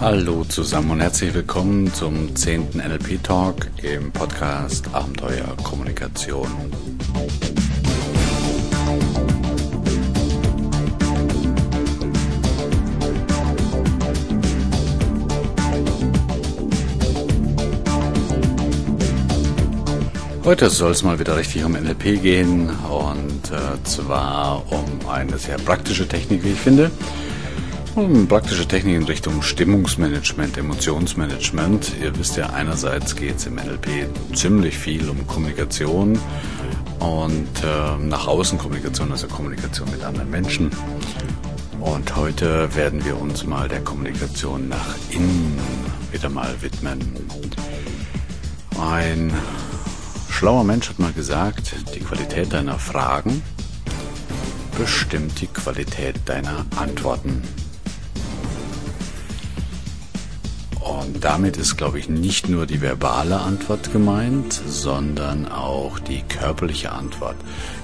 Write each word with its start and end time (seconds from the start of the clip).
Hallo 0.00 0.44
zusammen 0.48 0.90
und 0.90 1.00
herzlich 1.00 1.32
willkommen 1.32 1.92
zum 1.94 2.34
10. 2.34 2.70
NLP 2.74 3.22
Talk 3.22 3.70
im 3.84 4.10
Podcast 4.10 4.92
Abenteuer 4.92 5.56
Kommunikation. 5.62 6.48
Heute 20.50 20.68
soll 20.68 20.90
es 20.90 21.04
mal 21.04 21.20
wieder 21.20 21.36
richtig 21.36 21.62
um 21.62 21.74
NLP 21.74 22.20
gehen 22.20 22.70
und 22.70 23.52
äh, 23.52 23.84
zwar 23.84 24.64
um 24.72 25.08
eine 25.08 25.38
sehr 25.38 25.58
praktische 25.58 26.08
Technik, 26.08 26.42
wie 26.42 26.50
ich 26.50 26.58
finde. 26.58 26.90
Um 27.94 28.26
praktische 28.26 28.66
Technik 28.66 28.96
in 28.96 29.04
Richtung 29.04 29.42
Stimmungsmanagement, 29.42 30.58
Emotionsmanagement. 30.58 31.92
Ihr 32.02 32.18
wisst 32.18 32.36
ja, 32.36 32.50
einerseits 32.50 33.14
geht 33.14 33.36
es 33.36 33.46
im 33.46 33.54
NLP 33.54 34.08
ziemlich 34.34 34.76
viel 34.76 35.08
um 35.08 35.24
Kommunikation 35.28 36.18
und 36.98 37.48
äh, 37.62 38.04
nach 38.04 38.26
außen 38.26 38.58
Kommunikation, 38.58 39.12
also 39.12 39.28
Kommunikation 39.28 39.88
mit 39.92 40.02
anderen 40.02 40.30
Menschen. 40.30 40.72
Und 41.80 42.16
heute 42.16 42.74
werden 42.74 43.04
wir 43.04 43.20
uns 43.20 43.46
mal 43.46 43.68
der 43.68 43.82
Kommunikation 43.82 44.68
nach 44.68 44.96
innen 45.10 45.56
wieder 46.10 46.28
mal 46.28 46.52
widmen. 46.60 46.98
Ein 48.80 49.32
schlauer 50.40 50.64
Mensch 50.64 50.88
hat 50.88 50.98
mal 50.98 51.12
gesagt, 51.12 51.74
die 51.94 52.00
Qualität 52.00 52.54
deiner 52.54 52.78
Fragen 52.78 53.42
bestimmt 54.78 55.38
die 55.42 55.48
Qualität 55.48 56.16
deiner 56.24 56.64
Antworten. 56.76 57.42
Und 60.80 61.22
damit 61.22 61.58
ist, 61.58 61.76
glaube 61.76 61.98
ich, 61.98 62.08
nicht 62.08 62.48
nur 62.48 62.64
die 62.64 62.80
verbale 62.80 63.38
Antwort 63.38 63.92
gemeint, 63.92 64.54
sondern 64.66 65.46
auch 65.46 65.98
die 65.98 66.22
körperliche 66.22 66.90
Antwort. 66.90 67.36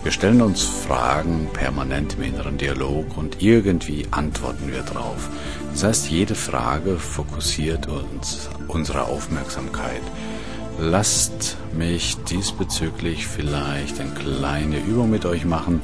Wir 0.03 0.11
stellen 0.11 0.41
uns 0.41 0.63
Fragen 0.63 1.51
permanent 1.53 2.15
im 2.15 2.23
inneren 2.23 2.57
Dialog 2.57 3.19
und 3.19 3.43
irgendwie 3.43 4.07
antworten 4.13 4.73
wir 4.73 4.81
drauf. 4.81 5.29
Das 5.73 5.85
heißt, 5.85 6.11
jede 6.11 6.35
Frage 6.35 6.97
fokussiert 6.97 7.87
uns 7.87 8.49
unsere 8.67 9.03
Aufmerksamkeit. 9.03 10.01
Lasst 10.79 11.57
mich 11.73 12.17
diesbezüglich 12.25 13.27
vielleicht 13.27 13.99
eine 13.99 14.13
kleine 14.13 14.79
Übung 14.79 15.09
mit 15.09 15.25
euch 15.25 15.47
machen, 15.47 15.81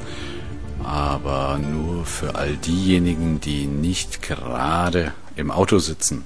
aber 0.83 1.57
nur 1.57 2.05
für 2.05 2.35
all 2.35 2.55
diejenigen, 2.57 3.41
die 3.41 3.65
nicht 3.65 4.21
gerade 4.21 5.13
im 5.35 5.49
Auto 5.49 5.79
sitzen. 5.79 6.25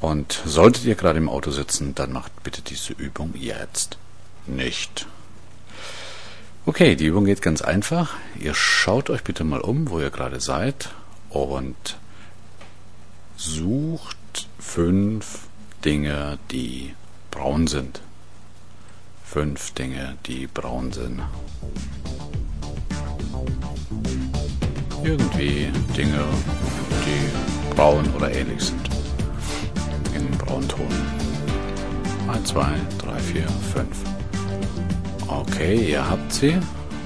Und 0.00 0.42
solltet 0.44 0.84
ihr 0.84 0.94
gerade 0.94 1.18
im 1.18 1.30
Auto 1.30 1.50
sitzen, 1.50 1.94
dann 1.94 2.12
macht 2.12 2.42
bitte 2.42 2.60
diese 2.60 2.92
Übung 2.92 3.32
jetzt 3.34 3.96
nicht. 4.46 5.06
Okay, 6.66 6.96
die 6.96 7.06
Übung 7.06 7.24
geht 7.24 7.40
ganz 7.40 7.62
einfach. 7.62 8.12
Ihr 8.38 8.54
schaut 8.54 9.08
euch 9.08 9.24
bitte 9.24 9.42
mal 9.44 9.62
um, 9.62 9.88
wo 9.88 10.00
ihr 10.00 10.10
gerade 10.10 10.40
seid 10.40 10.90
und 11.30 11.96
sucht 13.38 14.48
fünf 14.58 15.40
Dinge, 15.82 16.38
die 16.50 16.94
braun 17.34 17.66
sind. 17.66 18.00
Fünf 19.24 19.72
Dinge, 19.72 20.16
die 20.26 20.46
braun 20.46 20.92
sind. 20.92 21.20
Irgendwie 25.02 25.68
Dinge, 25.96 26.24
die 27.04 27.74
braun 27.74 28.08
oder 28.14 28.32
ähnlich 28.32 28.62
sind. 28.62 28.88
In 30.14 30.30
Braunton. 30.38 30.86
1, 32.28 32.48
2, 32.48 32.66
3, 32.98 33.18
4, 33.18 33.48
5. 33.48 33.86
Okay, 35.26 35.90
ihr 35.90 36.08
habt 36.08 36.32
sie. 36.32 36.56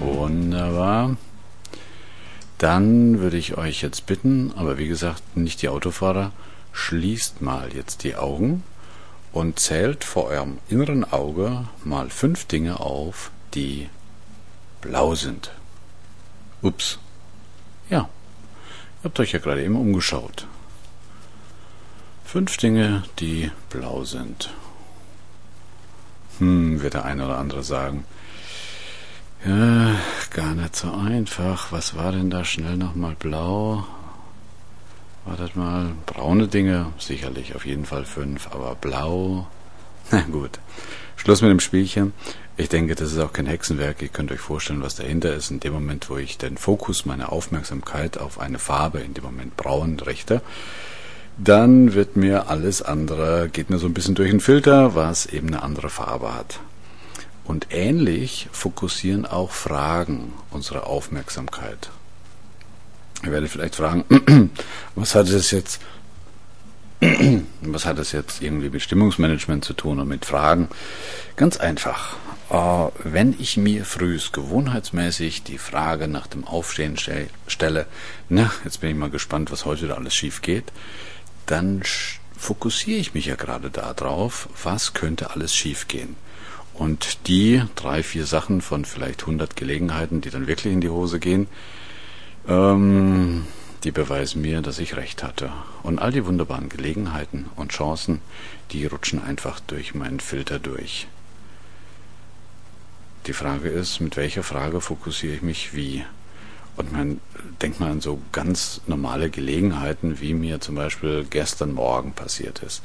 Wunderbar. 0.00 1.16
Dann 2.59 3.21
würde 3.21 3.39
ich 3.39 3.56
euch 3.56 3.81
jetzt 3.81 4.05
bitten, 4.05 4.53
aber 4.56 4.77
wie 4.77 4.89
gesagt, 4.89 5.37
nicht 5.37 5.62
die 5.62 5.71
Autofahrer, 5.71 6.33
schließt 6.72 7.41
mal 7.41 7.71
jetzt 7.75 8.05
die 8.05 8.15
Augen 8.15 8.62
und 9.33 9.59
zählt 9.59 10.05
vor 10.05 10.25
eurem 10.25 10.59
inneren 10.69 11.05
Auge 11.05 11.69
mal 11.84 12.11
fünf 12.11 12.47
Dinge 12.47 12.81
auf, 12.81 13.31
die 13.55 13.89
blau 14.81 15.15
sind. 15.15 15.53
Ups. 16.62 16.99
Ja, 17.91 18.00
ihr 18.00 19.05
habt 19.05 19.21
euch 19.21 19.33
ja 19.33 19.39
gerade 19.39 19.65
eben 19.65 19.77
umgeschaut. 19.77 20.47
Fünf 22.25 22.56
Dinge, 22.56 23.05
die 23.19 23.50
blau 23.71 24.05
sind. 24.05 24.50
Hm, 26.39 26.83
wird 26.83 26.95
der 26.95 27.05
eine 27.05 27.25
oder 27.25 27.39
andere 27.39 27.62
sagen. 27.62 28.05
Ja, 29.45 29.95
gar 30.31 30.55
nicht 30.55 30.77
so 30.77 30.93
einfach. 30.93 31.72
Was 31.72 31.97
war 31.97 32.12
denn 32.12 32.28
da 32.28 32.45
schnell 32.45 32.77
nochmal 32.77 33.15
blau? 33.19 33.87
Wartet 35.28 35.56
mal, 35.56 35.93
braune 36.06 36.49
Dinge, 36.49 36.87
sicherlich, 36.99 37.55
auf 37.55 37.66
jeden 37.66 37.84
Fall 37.84 38.06
fünf, 38.06 38.49
aber 38.50 38.75
blau, 38.77 39.47
na 40.11 40.22
gut. 40.22 40.59
Schluss 41.16 41.43
mit 41.43 41.50
dem 41.50 41.61
Spielchen. 41.61 42.15
Ich 42.56 42.71
denke, 42.71 42.94
das 42.94 43.12
ist 43.12 43.19
auch 43.19 43.34
kein 43.34 43.44
Hexenwerk. 43.44 44.00
Ihr 44.00 44.09
könnt 44.09 44.33
euch 44.33 44.41
vorstellen, 44.41 44.83
was 44.83 44.94
dahinter 44.94 45.34
ist. 45.34 45.50
In 45.50 45.61
dem 45.61 45.75
Moment, 45.75 46.09
wo 46.09 46.16
ich 46.16 46.39
den 46.39 46.56
Fokus 46.56 47.05
meiner 47.05 47.31
Aufmerksamkeit 47.31 48.16
auf 48.16 48.41
eine 48.41 48.59
Farbe, 48.59 49.00
in 49.00 49.12
dem 49.12 49.25
Moment 49.25 49.55
braun, 49.55 50.00
richte, 50.00 50.41
dann 51.37 51.93
wird 51.93 52.16
mir 52.16 52.49
alles 52.49 52.81
andere, 52.81 53.50
geht 53.53 53.69
mir 53.69 53.78
so 53.78 53.87
ein 53.87 53.95
bisschen 53.95 54.15
durch 54.15 54.31
den 54.31 54.41
Filter, 54.41 54.95
was 54.95 55.27
eben 55.27 55.49
eine 55.49 55.62
andere 55.62 55.91
Farbe 55.91 56.34
hat. 56.34 56.60
Und 57.45 57.66
ähnlich 57.71 58.49
fokussieren 58.50 59.27
auch 59.27 59.50
Fragen 59.50 60.33
unsere 60.50 60.87
Aufmerksamkeit. 60.87 61.91
Ihr 63.25 63.33
werdet 63.33 63.51
vielleicht 63.51 63.77
fragen, 63.77 64.05
was 64.95 65.15
hat 65.15 65.29
es 65.29 65.51
jetzt, 65.51 65.81
was 67.62 67.84
hat 67.84 67.99
es 67.99 68.12
jetzt 68.12 68.43
irgendwie 68.43 68.71
mit 68.71 68.83
Stimmungsmanagement 68.83 69.65
zu 69.65 69.73
tun 69.73 69.99
und 69.99 70.09
mit 70.09 70.25
Fragen? 70.25 70.69
Ganz 71.37 71.57
einfach. 71.57 72.17
Äh, 72.51 72.89
wenn 73.05 73.34
ich 73.39 73.57
mir 73.57 73.84
frühs 73.84 74.33
gewohnheitsmäßig 74.33 75.43
die 75.43 75.59
Frage 75.59 76.09
nach 76.09 76.27
dem 76.27 76.45
Aufstehen 76.45 76.97
stelle, 76.97 77.87
na, 78.28 78.51
jetzt 78.65 78.81
bin 78.81 78.91
ich 78.91 78.97
mal 78.97 79.11
gespannt, 79.11 79.51
was 79.51 79.65
heute 79.65 79.89
da 79.89 79.95
alles 79.95 80.15
schief 80.15 80.41
geht, 80.43 80.73
dann 81.47 81.83
fokussiere 82.37 83.01
ich 83.01 83.15
mich 83.15 83.27
ja 83.27 83.34
gerade 83.34 83.71
darauf, 83.71 84.49
was 84.62 84.95
könnte 84.95 85.31
alles 85.31 85.55
schief 85.55 85.89
gehen. 85.89 86.17
Und 86.73 87.27
die 87.27 87.62
drei, 87.75 88.05
vier 88.05 88.25
Sachen 88.25 88.61
von 88.61 88.84
vielleicht 88.84 89.23
100 89.23 89.57
Gelegenheiten, 89.57 90.21
die 90.21 90.31
dann 90.31 90.47
wirklich 90.47 90.73
in 90.73 90.81
die 90.81 90.91
Hose 90.91 91.19
gehen, 91.19 91.49
ähm, 92.48 93.47
die 93.84 93.92
beweisen 93.92 94.42
mir, 94.42 94.60
dass 94.62 94.78
ich 94.78 94.97
recht 94.97 95.22
hatte. 95.22 95.53
Und 95.82 95.98
all 95.98 96.10
die 96.10 96.26
wunderbaren 96.26 96.69
Gelegenheiten 96.69 97.47
und 97.56 97.72
Chancen, 97.72 98.20
die 98.72 98.86
rutschen 98.86 99.22
einfach 99.22 99.60
durch 99.60 99.94
meinen 99.94 100.20
Filter 100.20 100.59
durch. 100.59 101.06
Die 103.26 103.32
Frage 103.32 103.69
ist, 103.69 104.00
mit 104.00 104.16
welcher 104.16 104.42
Frage 104.42 104.81
fokussiere 104.81 105.34
ich 105.34 105.42
mich 105.42 105.75
wie? 105.75 106.04
Und 106.76 106.92
man 106.92 107.20
denkt 107.60 107.81
mal 107.81 107.91
an 107.91 108.00
so 108.00 108.20
ganz 108.32 108.80
normale 108.86 109.30
Gelegenheiten, 109.30 110.20
wie 110.20 110.32
mir 110.32 110.60
zum 110.60 110.76
Beispiel 110.76 111.26
gestern 111.28 111.72
Morgen 111.72 112.12
passiert 112.12 112.62
ist. 112.62 112.82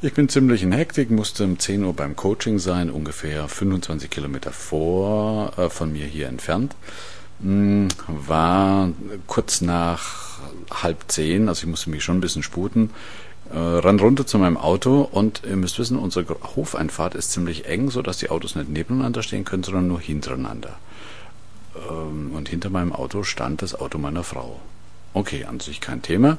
Ich 0.00 0.14
bin 0.14 0.28
ziemlich 0.28 0.62
in 0.62 0.72
Hektik, 0.72 1.10
musste 1.10 1.44
um 1.44 1.58
10 1.58 1.84
Uhr 1.84 1.92
beim 1.92 2.16
Coaching 2.16 2.58
sein, 2.58 2.88
ungefähr 2.88 3.48
25 3.48 4.08
Kilometer 4.08 4.52
vor 4.52 5.58
äh, 5.58 5.68
von 5.68 5.92
mir 5.92 6.06
hier 6.06 6.28
entfernt. 6.28 6.76
Hm, 7.40 7.88
war 8.06 8.90
kurz 9.26 9.60
nach 9.60 10.38
halb 10.70 11.04
zehn, 11.08 11.48
also 11.48 11.62
ich 11.62 11.68
musste 11.68 11.90
mich 11.90 12.02
schon 12.02 12.18
ein 12.18 12.20
bisschen 12.20 12.42
sputen, 12.42 12.90
äh, 13.52 13.58
ran 13.58 14.00
runter 14.00 14.26
zu 14.26 14.38
meinem 14.38 14.56
Auto 14.56 15.02
und 15.02 15.42
ihr 15.48 15.56
müsst 15.56 15.78
wissen, 15.78 15.98
unsere 15.98 16.36
Hofeinfahrt 16.56 17.14
ist 17.14 17.32
ziemlich 17.32 17.66
eng, 17.66 17.90
so 17.90 18.02
dass 18.02 18.18
die 18.18 18.30
Autos 18.30 18.56
nicht 18.56 18.68
nebeneinander 18.68 19.22
stehen 19.22 19.44
können, 19.44 19.62
sondern 19.62 19.88
nur 19.88 20.00
hintereinander. 20.00 20.78
Ähm, 21.88 22.32
und 22.34 22.48
hinter 22.48 22.70
meinem 22.70 22.92
Auto 22.92 23.22
stand 23.22 23.62
das 23.62 23.74
Auto 23.74 23.98
meiner 23.98 24.24
Frau. 24.24 24.60
Okay, 25.14 25.44
an 25.44 25.60
sich 25.60 25.80
kein 25.80 26.02
Thema. 26.02 26.38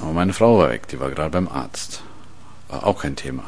Aber 0.00 0.12
meine 0.12 0.32
Frau 0.32 0.58
war 0.58 0.70
weg, 0.70 0.88
die 0.88 1.00
war 1.00 1.10
gerade 1.10 1.30
beim 1.30 1.48
Arzt. 1.48 2.02
War 2.68 2.86
auch 2.86 3.02
kein 3.02 3.16
Thema. 3.16 3.44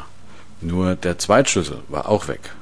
Nur 0.61 0.95
der 0.95 1.19
Zweitschlüssel 1.19 1.83
war 1.89 2.09
auch 2.09 2.29
weg. 2.29 2.53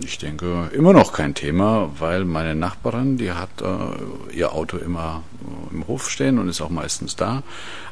Ich 0.00 0.18
denke, 0.18 0.70
immer 0.72 0.92
noch 0.92 1.12
kein 1.12 1.34
Thema, 1.34 1.90
weil 1.98 2.24
meine 2.24 2.54
Nachbarin, 2.54 3.18
die 3.18 3.32
hat 3.32 3.50
äh, 3.60 4.34
ihr 4.34 4.52
Auto 4.52 4.78
immer 4.78 5.22
äh, 5.42 5.74
im 5.74 5.86
Hof 5.86 6.10
stehen 6.10 6.38
und 6.38 6.48
ist 6.48 6.60
auch 6.60 6.70
meistens 6.70 7.16
da. 7.16 7.42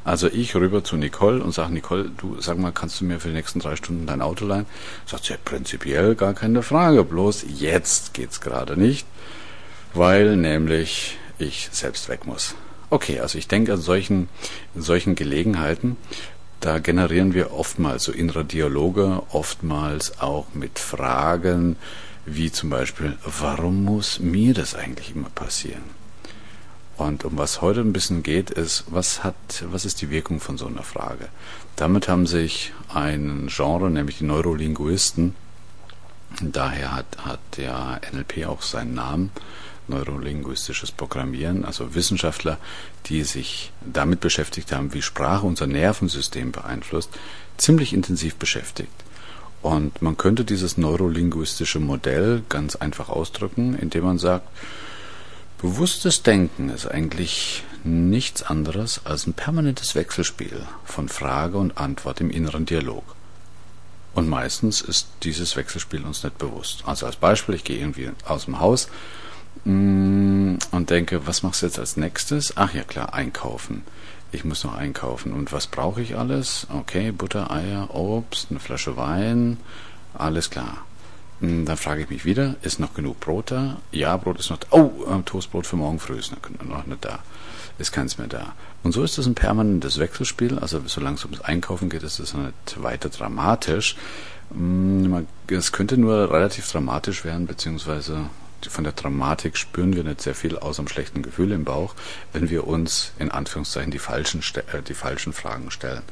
Also 0.05 0.28
ich 0.28 0.55
rüber 0.55 0.84
zu 0.84 0.96
Nicole 0.96 1.43
und 1.43 1.52
sage, 1.52 1.75
Nicole, 1.75 2.11
du 2.17 2.40
sag 2.40 2.58
mal, 2.58 2.73
kannst 2.73 3.00
du 3.00 3.05
mir 3.05 3.20
für 3.20 3.28
die 3.28 3.34
nächsten 3.34 3.61
drei 3.61 3.76
Stunden 3.76 4.06
dein 4.06 4.23
Auto 4.23 4.46
leihen? 4.46 4.67
Sagt 5.05 5.25
sie, 5.25 5.32
ja, 5.32 5.38
prinzipiell 5.44 6.14
gar 6.14 6.32
keine 6.32 6.62
Frage, 6.62 7.05
bloß 7.05 7.44
jetzt 7.49 8.14
geht's 8.14 8.40
gerade 8.40 8.78
nicht, 8.78 9.06
weil 9.93 10.37
nämlich 10.37 11.19
ich 11.38 11.69
selbst 11.73 12.08
weg 12.08 12.26
muss. 12.26 12.55
Okay, 12.88 13.20
also 13.20 13.37
ich 13.37 13.49
denke 13.49 13.73
an 13.73 13.81
solchen, 13.81 14.28
in 14.75 14.82
solchen 14.82 15.17
Gelegenheiten 15.17 15.96
da 16.61 16.79
generieren 16.79 17.35
wir 17.35 17.53
oftmals 17.53 18.05
so 18.05 18.12
innere 18.12 18.44
Dialoge, 18.44 19.23
oftmals 19.31 20.20
auch 20.20 20.47
mit 20.55 20.79
Fragen 20.79 21.76
wie 22.26 22.50
zum 22.50 22.70
Beispiel, 22.70 23.17
warum 23.25 23.85
muss 23.85 24.19
mir 24.19 24.53
das 24.53 24.75
eigentlich 24.75 25.14
immer 25.14 25.31
passieren? 25.31 25.85
Und 26.97 27.25
um 27.25 27.38
was 27.38 27.61
heute 27.61 27.81
ein 27.81 27.93
bisschen 27.93 28.23
geht, 28.23 28.50
ist, 28.50 28.85
was 28.88 29.23
hat, 29.23 29.35
was 29.70 29.85
ist 29.85 30.00
die 30.00 30.11
Wirkung 30.11 30.41
von 30.41 30.58
so 30.58 30.67
einer 30.67 30.82
Frage? 30.82 31.29
Damit 31.76 32.08
haben 32.08 32.26
sich 32.26 32.73
ein 32.93 33.49
Genre, 33.49 33.91
nämlich 33.91 34.19
die 34.19 34.25
Neurolinguisten, 34.25 35.35
daher 36.41 36.97
hat, 36.97 37.19
hat 37.19 37.41
der 37.59 38.00
NLP 38.12 38.47
auch 38.47 38.62
seinen 38.62 38.94
Namen, 38.94 39.31
neurolinguistisches 39.88 40.91
Programmieren, 40.91 41.65
also 41.65 41.94
Wissenschaftler, 41.94 42.59
die 43.06 43.23
sich 43.25 43.73
damit 43.81 44.21
beschäftigt 44.21 44.73
haben, 44.73 44.94
wie 44.94 45.03
Sprache 45.03 45.47
unser 45.47 45.67
Nervensystem 45.67 46.53
beeinflusst, 46.53 47.11
ziemlich 47.56 47.93
intensiv 47.93 48.37
beschäftigt. 48.37 48.93
Und 49.62 50.00
man 50.03 50.17
könnte 50.17 50.44
dieses 50.44 50.77
neurolinguistische 50.77 51.81
Modell 51.81 52.43
ganz 52.49 52.77
einfach 52.77 53.09
ausdrücken, 53.09 53.77
indem 53.77 54.05
man 54.05 54.19
sagt, 54.19 54.49
bewusstes 55.59 56.23
Denken 56.23 56.69
ist 56.69 56.87
eigentlich 56.87 57.65
nichts 57.83 58.43
anderes 58.43 59.00
als 59.05 59.27
ein 59.27 59.33
permanentes 59.33 59.94
Wechselspiel 59.94 60.67
von 60.85 61.09
Frage 61.09 61.59
und 61.59 61.79
Antwort 61.79 62.21
im 62.21 62.31
inneren 62.31 62.67
Dialog. 62.67 63.05
Und 64.15 64.29
meistens 64.29 64.81
ist 64.81 65.09
dieses 65.25 65.56
Wechselspiel 65.56 66.03
uns 66.03 66.25
nicht 66.25 66.38
bewusst. 66.38 66.85
Also 66.87 67.06
als 67.06 67.17
Beispiel, 67.17 67.55
ich 67.55 67.65
gehe 67.65 67.79
irgendwie 67.79 68.11
aus 68.25 68.47
dem 68.47 68.61
Haus 68.61 68.88
und 69.64 70.87
denke, 70.88 71.26
was 71.26 71.43
machst 71.43 71.62
du 71.62 71.67
jetzt 71.67 71.79
als 71.79 71.97
nächstes? 71.97 72.56
Ach 72.56 72.73
ja 72.75 72.82
klar, 72.82 73.14
einkaufen. 73.14 73.82
Ich 74.32 74.44
muss 74.44 74.64
noch 74.64 74.75
einkaufen. 74.75 75.32
Und 75.32 75.53
was 75.53 75.67
brauche 75.67 76.03
ich 76.03 76.17
alles? 76.17 76.67
Okay, 76.73 77.11
Butter, 77.12 77.50
Eier, 77.50 77.94
Obst, 77.94 78.49
eine 78.50 78.61
Flasche 78.61 78.97
Wein, 78.97 79.58
alles 80.14 80.50
klar. 80.50 80.79
Mm, 81.41 81.64
dann 81.64 81.76
frage 81.76 82.03
ich 82.03 82.11
mich 82.11 82.25
wieder, 82.25 82.56
ist 82.62 82.81
noch 82.81 82.94
genug 82.94 83.20
Brot 83.20 83.50
da? 83.50 83.79
Ja, 83.93 84.17
Brot 84.17 84.38
ist 84.38 84.50
noch 84.50 84.58
da. 84.58 84.69
Oh, 84.70 84.91
äh, 85.08 85.23
Toastbrot 85.23 85.67
für 85.67 85.76
morgen 85.76 85.99
früh 85.99 86.19
ist 86.19 86.32
noch 86.32 86.87
nicht 86.87 87.05
da. 87.05 87.19
Ist 87.79 87.93
keins 87.93 88.19
mehr 88.19 88.26
da. 88.26 88.55
Und 88.82 88.93
so 88.93 89.02
ist 89.02 89.19
das 89.19 89.26
ein 89.26 89.35
permanentes 89.35 89.99
Wechselspiel. 89.99 90.59
Also 90.59 90.81
solange 90.87 91.17
es 91.17 91.25
ums 91.25 91.43
Einkaufen 91.43 91.91
geht, 91.91 92.02
ist 92.02 92.19
es 92.19 92.32
nicht 92.32 92.82
weiter 92.82 93.11
dramatisch. 93.11 93.97
Mm, 94.50 95.14
es 95.49 95.73
könnte 95.73 95.99
nur 95.99 96.32
relativ 96.32 96.70
dramatisch 96.70 97.25
werden, 97.25 97.47
beziehungsweise 97.47 98.31
von 98.68 98.84
der 98.84 98.92
Dramatik 98.92 99.56
spüren 99.56 99.94
wir 99.94 100.04
nicht 100.04 100.20
sehr 100.20 100.34
viel 100.34 100.58
außer 100.58 100.80
einem 100.80 100.88
schlechten 100.88 101.22
Gefühl 101.22 101.52
im 101.52 101.64
Bauch, 101.64 101.94
wenn 102.32 102.50
wir 102.50 102.66
uns 102.66 103.12
in 103.18 103.30
Anführungszeichen 103.30 103.90
die 103.90 103.98
falschen, 103.98 104.42
äh, 104.72 104.82
die 104.82 104.94
falschen 104.94 105.32
Fragen 105.32 105.70
stellen. 105.70 106.02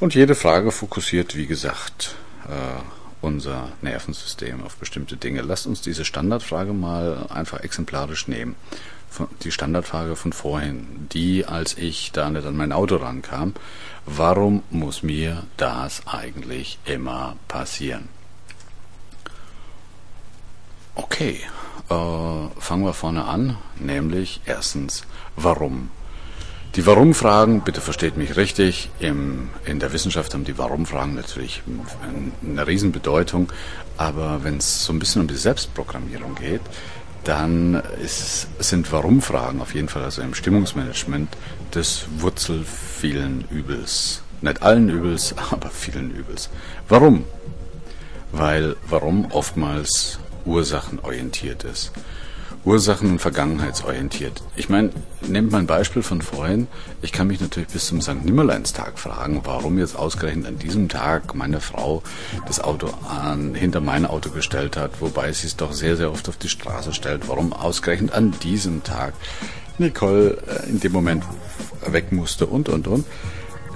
Und 0.00 0.14
jede 0.14 0.34
Frage 0.34 0.72
fokussiert, 0.72 1.36
wie 1.36 1.46
gesagt, 1.46 2.16
äh, 2.48 2.82
unser 3.24 3.72
Nervensystem 3.80 4.62
auf 4.62 4.76
bestimmte 4.76 5.16
Dinge. 5.16 5.42
Lasst 5.42 5.66
uns 5.66 5.80
diese 5.80 6.04
Standardfrage 6.04 6.72
mal 6.72 7.26
einfach 7.30 7.60
exemplarisch 7.60 8.28
nehmen. 8.28 8.54
Die 9.42 9.52
Standardfrage 9.52 10.16
von 10.16 10.32
vorhin, 10.32 11.08
die, 11.12 11.44
als 11.46 11.78
ich 11.78 12.10
da 12.12 12.28
nicht 12.30 12.46
an 12.46 12.56
mein 12.56 12.72
Auto 12.72 12.96
rankam, 12.96 13.54
warum 14.06 14.62
muss 14.70 15.02
mir 15.02 15.44
das 15.56 16.02
eigentlich 16.06 16.78
immer 16.84 17.36
passieren? 17.46 18.08
Okay, 20.96 21.40
äh, 21.90 22.60
fangen 22.60 22.84
wir 22.84 22.92
vorne 22.92 23.24
an, 23.24 23.56
nämlich 23.78 24.40
erstens, 24.46 25.04
warum? 25.36 25.90
Die 26.76 26.86
Warum-Fragen, 26.86 27.60
bitte 27.60 27.80
versteht 27.80 28.16
mich 28.16 28.36
richtig, 28.36 28.90
im, 28.98 29.50
in 29.64 29.78
der 29.78 29.92
Wissenschaft 29.92 30.34
haben 30.34 30.44
die 30.44 30.58
Warum-Fragen 30.58 31.14
natürlich 31.14 31.62
eine 32.42 32.66
Riesenbedeutung, 32.66 33.52
aber 33.96 34.42
wenn 34.42 34.56
es 34.56 34.84
so 34.84 34.92
ein 34.92 34.98
bisschen 34.98 35.22
um 35.22 35.28
die 35.28 35.36
Selbstprogrammierung 35.36 36.34
geht, 36.34 36.62
dann 37.22 37.82
ist, 38.02 38.48
sind 38.58 38.90
Warum-Fragen 38.92 39.60
auf 39.60 39.74
jeden 39.74 39.88
Fall, 39.88 40.02
also 40.02 40.22
im 40.22 40.34
Stimmungsmanagement, 40.34 41.36
das 41.70 42.06
Wurzel 42.18 42.64
vielen 42.64 43.44
Übels. 43.50 44.22
Nicht 44.40 44.62
allen 44.62 44.88
Übels, 44.88 45.34
aber 45.50 45.70
vielen 45.70 46.10
Übels. 46.10 46.50
Warum? 46.88 47.24
Weil 48.32 48.76
warum 48.88 49.30
oftmals 49.30 50.18
ursachenorientiert 50.44 51.64
ist. 51.64 51.92
Ursachen- 52.64 53.10
und 53.10 53.18
Vergangenheitsorientiert. 53.18 54.42
Ich 54.56 54.70
meine, 54.70 54.90
nehmt 55.20 55.52
mal 55.52 55.58
ein 55.58 55.66
Beispiel 55.66 56.02
von 56.02 56.22
vorhin. 56.22 56.66
Ich 57.02 57.12
kann 57.12 57.26
mich 57.26 57.40
natürlich 57.40 57.68
bis 57.68 57.86
zum 57.86 58.00
St. 58.00 58.24
Nimmerleinstag 58.24 58.98
fragen, 58.98 59.42
warum 59.44 59.78
jetzt 59.78 59.96
ausgerechnet 59.96 60.46
an 60.46 60.58
diesem 60.58 60.88
Tag 60.88 61.34
meine 61.34 61.60
Frau 61.60 62.02
das 62.46 62.60
Auto 62.60 62.88
an, 63.06 63.54
hinter 63.54 63.80
mein 63.80 64.06
Auto 64.06 64.30
gestellt 64.30 64.78
hat, 64.78 65.02
wobei 65.02 65.30
sie 65.32 65.46
es 65.46 65.56
doch 65.56 65.72
sehr, 65.72 65.96
sehr 65.96 66.10
oft 66.10 66.26
auf 66.28 66.38
die 66.38 66.48
Straße 66.48 66.94
stellt. 66.94 67.28
Warum 67.28 67.52
ausgerechnet 67.52 68.14
an 68.14 68.32
diesem 68.42 68.82
Tag 68.82 69.12
Nicole 69.76 70.38
äh, 70.46 70.70
in 70.70 70.80
dem 70.80 70.92
Moment 70.92 71.24
weg 71.86 72.12
musste 72.12 72.46
und, 72.46 72.70
und, 72.70 72.88
und. 72.88 73.04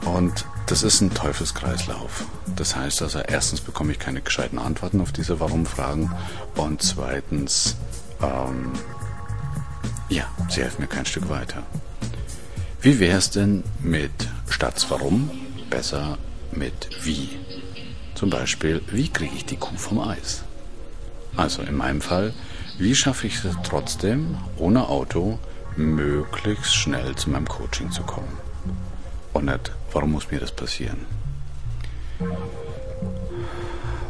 Und 0.06 0.46
das 0.68 0.82
ist 0.82 1.00
ein 1.00 1.14
Teufelskreislauf. 1.14 2.26
Das 2.54 2.76
heißt 2.76 3.00
also, 3.00 3.20
erstens 3.20 3.62
bekomme 3.62 3.92
ich 3.92 3.98
keine 3.98 4.20
gescheiten 4.20 4.58
Antworten 4.58 5.00
auf 5.00 5.12
diese 5.12 5.40
Warum-Fragen 5.40 6.12
und 6.56 6.82
zweitens, 6.82 7.76
ähm, 8.22 8.72
ja, 10.10 10.24
sie 10.50 10.60
helfen 10.62 10.82
mir 10.82 10.88
kein 10.88 11.06
Stück 11.06 11.30
weiter. 11.30 11.62
Wie 12.82 13.00
wäre 13.00 13.16
es 13.16 13.30
denn 13.30 13.64
mit 13.80 14.12
statt 14.50 14.84
Warum 14.90 15.30
besser 15.70 16.18
mit 16.52 16.90
Wie? 17.02 17.30
Zum 18.14 18.28
Beispiel, 18.28 18.82
wie 18.90 19.08
kriege 19.08 19.34
ich 19.34 19.46
die 19.46 19.56
Kuh 19.56 19.76
vom 19.76 20.00
Eis? 20.00 20.42
Also 21.34 21.62
in 21.62 21.76
meinem 21.76 22.02
Fall, 22.02 22.34
wie 22.78 22.94
schaffe 22.94 23.26
ich 23.26 23.42
es 23.42 23.56
trotzdem, 23.64 24.36
ohne 24.58 24.88
Auto, 24.88 25.38
möglichst 25.76 26.74
schnell 26.74 27.16
zu 27.16 27.30
meinem 27.30 27.48
Coaching 27.48 27.90
zu 27.90 28.02
kommen? 28.02 28.36
Und 29.32 29.46
nicht, 29.46 29.72
warum 29.98 30.12
muss 30.12 30.30
mir 30.30 30.38
das 30.38 30.52
passieren? 30.52 30.98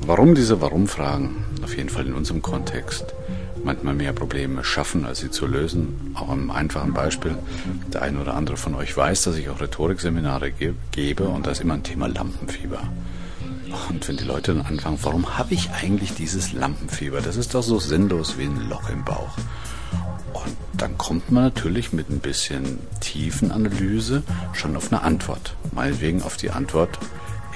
Warum 0.03 0.35
diese 0.35 0.61
Warum-Fragen, 0.61 1.47
auf 1.65 1.75
jeden 1.79 1.89
Fall 1.89 2.07
in 2.07 2.13
unserem 2.13 2.43
Kontext, 2.43 3.15
manchmal 3.65 3.95
mehr 3.95 4.13
Probleme 4.13 4.65
schaffen, 4.65 5.07
als 5.07 5.21
sie 5.21 5.31
zu 5.31 5.47
lösen. 5.47 6.13
Auch 6.15 6.29
am 6.29 6.51
einfachen 6.51 6.93
Beispiel. 6.93 7.39
Der 7.91 8.03
eine 8.03 8.21
oder 8.21 8.35
andere 8.35 8.59
von 8.59 8.75
euch 8.75 8.95
weiß, 8.95 9.23
dass 9.23 9.37
ich 9.37 9.49
auch 9.49 9.63
Rhetorikseminare 9.63 10.53
ge 10.53 10.75
gebe 10.93 11.27
und 11.27 11.47
da 11.47 11.53
ist 11.53 11.63
immer 11.63 11.75
ein 11.75 11.85
Thema 11.85 12.07
Lampenfieber. 12.07 12.83
Und 13.89 14.07
wenn 14.07 14.19
die 14.19 14.25
Leute 14.25 14.55
dann 14.55 14.67
anfangen, 14.67 14.99
warum 15.01 15.39
habe 15.39 15.55
ich 15.55 15.71
eigentlich 15.71 16.13
dieses 16.13 16.53
Lampenfieber? 16.53 17.23
Das 17.23 17.37
ist 17.37 17.55
doch 17.55 17.63
so 17.63 17.79
sinnlos 17.79 18.37
wie 18.37 18.45
ein 18.45 18.69
Loch 18.69 18.91
im 18.91 19.07
Bauch. 19.07 19.39
Dann 20.79 20.97
kommt 20.97 21.31
man 21.33 21.45
natürlich 21.45 21.93
mit 21.93 22.09
ein 22.09 22.21
bisschen 22.21 22.79
Tiefenanalyse 23.01 24.23
schon 24.53 24.77
auf 24.77 24.93
eine 24.93 25.03
Antwort. 25.03 25.57
Meinetwegen 25.73 26.23
auf 26.23 26.37
die 26.37 26.51
Antwort, 26.51 26.99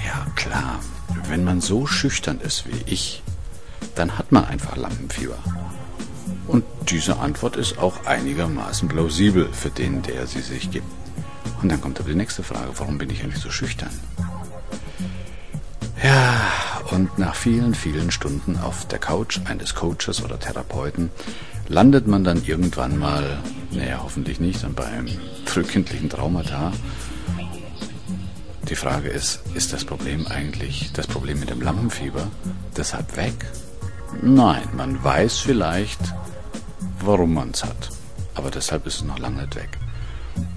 ja 0.04 0.26
klar, 0.34 0.80
wenn 1.28 1.44
man 1.44 1.60
so 1.60 1.86
schüchtern 1.86 2.40
ist 2.40 2.66
wie 2.66 2.82
ich, 2.92 3.22
dann 3.94 4.18
hat 4.18 4.32
man 4.32 4.44
einfach 4.44 4.76
Lampenfieber. 4.76 5.38
Und 6.48 6.64
diese 6.88 7.18
Antwort 7.18 7.56
ist 7.56 7.78
auch 7.78 8.04
einigermaßen 8.06 8.88
plausibel 8.88 9.48
für 9.52 9.70
den, 9.70 10.02
der 10.02 10.26
sie 10.26 10.40
sich 10.40 10.70
gibt. 10.70 10.86
Und 11.62 11.70
dann 11.70 11.80
kommt 11.80 12.00
aber 12.00 12.08
die 12.08 12.16
nächste 12.16 12.42
Frage, 12.42 12.72
warum 12.76 12.98
bin 12.98 13.10
ich 13.10 13.22
eigentlich 13.22 13.42
so 13.42 13.50
schüchtern? 13.50 13.92
Ja, 16.02 16.50
und 16.90 17.16
nach 17.18 17.36
vielen, 17.36 17.76
vielen 17.76 18.10
Stunden 18.10 18.58
auf 18.58 18.88
der 18.88 18.98
Couch 18.98 19.38
eines 19.44 19.76
Coaches 19.76 20.24
oder 20.24 20.40
Therapeuten 20.40 21.10
landet 21.68 22.06
man 22.06 22.24
dann 22.24 22.44
irgendwann 22.44 22.98
mal, 22.98 23.38
naja, 23.70 24.00
hoffentlich 24.02 24.40
nicht, 24.40 24.62
dann 24.62 24.74
beim 24.74 25.08
frühkindlichen 25.44 26.08
Traumata. 26.08 26.72
Die 28.68 28.76
Frage 28.76 29.08
ist, 29.08 29.42
ist 29.54 29.72
das 29.72 29.84
Problem 29.84 30.26
eigentlich 30.26 30.92
das 30.92 31.06
Problem 31.06 31.40
mit 31.40 31.50
dem 31.50 31.60
Lampenfieber 31.60 32.28
deshalb 32.76 33.16
weg? 33.16 33.34
Nein, 34.20 34.68
man 34.76 35.02
weiß 35.02 35.38
vielleicht, 35.38 36.00
warum 37.00 37.34
man 37.34 37.50
es 37.50 37.64
hat. 37.64 37.90
Aber 38.34 38.50
deshalb 38.50 38.86
ist 38.86 38.96
es 38.96 39.04
noch 39.04 39.18
lange 39.18 39.42
nicht 39.42 39.56
weg. 39.56 39.78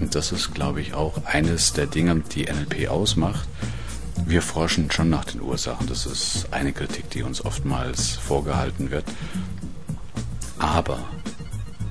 Und 0.00 0.14
das 0.14 0.32
ist, 0.32 0.54
glaube 0.54 0.80
ich, 0.80 0.94
auch 0.94 1.24
eines 1.24 1.72
der 1.72 1.86
Dinge, 1.86 2.22
die 2.34 2.44
NLP 2.44 2.88
ausmacht. 2.88 3.48
wir 4.24 4.42
forschen 4.42 4.90
schon 4.90 5.10
nach 5.10 5.24
den 5.24 5.42
Ursachen. 5.42 5.86
Das 5.86 6.06
ist 6.06 6.48
eine 6.50 6.72
Kritik, 6.72 7.10
die 7.10 7.22
uns 7.22 7.44
oftmals 7.44 8.12
vorgehalten 8.12 8.90
wird. 8.90 9.04
Aber 10.58 10.98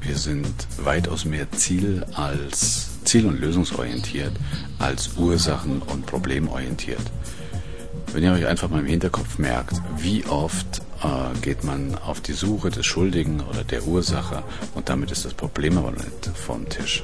wir 0.02 0.18
sind 0.18 0.68
weitaus 0.78 1.26
mehr 1.26 1.52
Ziel 1.52 2.06
als 2.14 2.90
ziel- 3.06 3.28
und 3.28 3.40
lösungsorientiert 3.40 4.34
als 4.80 5.12
Ursachen- 5.18 5.82
und 5.82 6.06
problemorientiert. 6.06 7.02
Wenn 8.12 8.24
ihr 8.24 8.34
euch 8.34 8.46
einfach 8.46 8.70
mal 8.70 8.80
im 8.80 8.86
Hinterkopf 8.86 9.38
merkt, 9.38 9.82
wie 9.98 10.26
oft 10.26 10.82
äh, 11.04 11.38
geht 11.42 11.64
man 11.64 11.96
auf 11.96 12.22
die 12.22 12.34
Suche 12.34 12.70
des 12.70 12.86
Schuldigen 12.86 13.42
oder 13.42 13.64
der 13.64 13.86
Ursache 13.86 14.44
und 14.74 14.90
damit 14.90 15.12
ist 15.12 15.26
das 15.26 15.34
Problem 15.34 15.78
aber 15.78 15.92
nicht 15.92 16.32
vom 16.34 16.68
Tisch. 16.70 17.04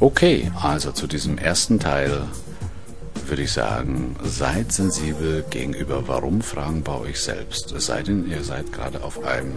Okay, 0.00 0.50
also 0.60 0.92
zu 0.92 1.06
diesem 1.06 1.38
ersten 1.38 1.78
Teil 1.78 2.22
würde 3.28 3.42
ich 3.42 3.52
sagen, 3.52 4.16
seid 4.22 4.72
sensibel 4.72 5.44
gegenüber 5.50 6.08
Warum-Fragen 6.08 6.82
bei 6.82 6.96
euch 6.96 7.20
selbst. 7.20 7.72
Es 7.72 7.86
sei 7.86 8.02
denn, 8.02 8.30
ihr 8.30 8.42
seid 8.42 8.72
gerade 8.72 9.02
auf 9.02 9.24
einem 9.24 9.54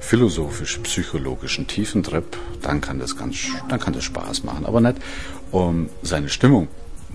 philosophisch-psychologischen 0.00 1.66
Tiefentrip, 1.66 2.36
dann 2.62 2.80
kann 2.80 2.98
das 2.98 3.16
ganz, 3.16 3.48
dann 3.68 3.80
kann 3.80 3.92
das 3.92 4.04
Spaß 4.04 4.44
machen. 4.44 4.66
Aber 4.66 4.80
nicht, 4.80 4.96
um 5.50 5.88
seine 6.02 6.28
Stimmung 6.28 6.68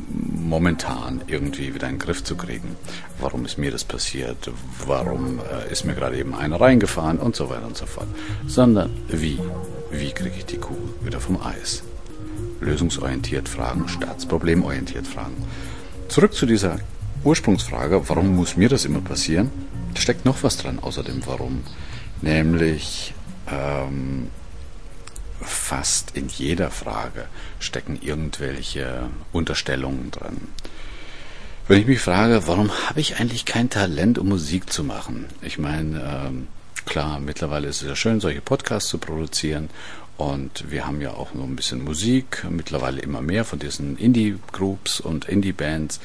momentan 0.08 1.22
irgendwie 1.27 1.74
wieder 1.74 1.88
in 1.88 1.96
den 1.96 2.00
Griff 2.00 2.24
zu 2.24 2.36
kriegen. 2.36 2.75
Warum 3.20 3.46
ist 3.46 3.58
mir 3.58 3.72
das 3.72 3.84
passiert? 3.84 4.51
Warum 4.86 5.39
äh, 5.39 5.72
ist 5.72 5.86
mir 5.86 5.93
gerade 5.93 6.17
eben 6.17 6.34
einer 6.34 6.60
reingefahren 6.60 7.20
und 7.20 7.36
so 7.36 7.50
weiter 7.50 7.67
und 7.67 7.77
so 7.77 7.86
fort. 7.86 8.08
Sondern 8.48 8.89
wie? 9.08 9.39
Wie 9.91 10.12
kriege 10.12 10.36
ich 10.38 10.46
die 10.46 10.58
Kuh 10.58 10.77
wieder 11.03 11.20
vom 11.20 11.41
Eis? 11.41 11.84
Lösungsorientiert 12.62 13.50
fragen 13.50 13.88
statt 13.88 14.27
problemorientiert 14.29 15.08
fragen. 15.08 15.36
Zurück 16.12 16.34
zu 16.34 16.46
dieser 16.46 16.77
Ursprungsfrage, 17.24 18.10
warum 18.10 18.36
muss 18.36 18.58
mir 18.58 18.68
das 18.68 18.84
immer 18.84 19.00
passieren? 19.00 19.50
Da 19.94 20.01
steckt 20.01 20.25
noch 20.25 20.44
was 20.44 20.58
dran 20.58 20.77
außer 20.80 21.03
dem 21.03 21.25
Warum. 21.25 21.63
Nämlich 22.22 23.13
ähm, 23.50 24.27
fast 25.39 26.18
in 26.18 26.27
jeder 26.27 26.70
Frage 26.70 27.27
stecken 27.60 27.98
irgendwelche 28.01 29.03
Unterstellungen 29.32 30.12
drin. 30.12 30.50
Wenn 31.70 31.80
ich 31.80 31.88
mich 31.88 32.01
frage, 32.01 32.46
warum 32.46 32.70
habe 32.89 33.00
ich 33.00 33.22
eigentlich 33.22 33.46
kein 33.46 33.70
Talent, 33.70 34.18
um 34.18 34.27
Musik 34.27 34.70
zu 34.70 34.84
machen? 34.84 35.27
Ich 35.41 35.60
meine, 35.60 36.25
ähm, 36.27 36.48
klar, 36.86 37.22
mittlerweile 37.22 37.70
ist 37.70 37.84
es 37.84 37.88
ja 37.88 37.96
schön, 37.96 38.20
solche 38.20 38.41
Podcasts 38.41 38.89
zu 38.89 38.98
produzieren 38.98 39.70
und 40.22 40.70
wir 40.70 40.86
haben 40.86 41.01
ja 41.01 41.13
auch 41.13 41.34
noch 41.34 41.46
ein 41.46 41.56
bisschen 41.56 41.84
Musik, 41.84 42.46
mittlerweile 42.48 43.01
immer 43.01 43.24
mehr 43.24 43.44
von 43.44 43.58
diesen 43.58 43.98
Indie-Groups 43.98 45.00
und 45.00 45.25
Indie-Bands. 45.25 46.00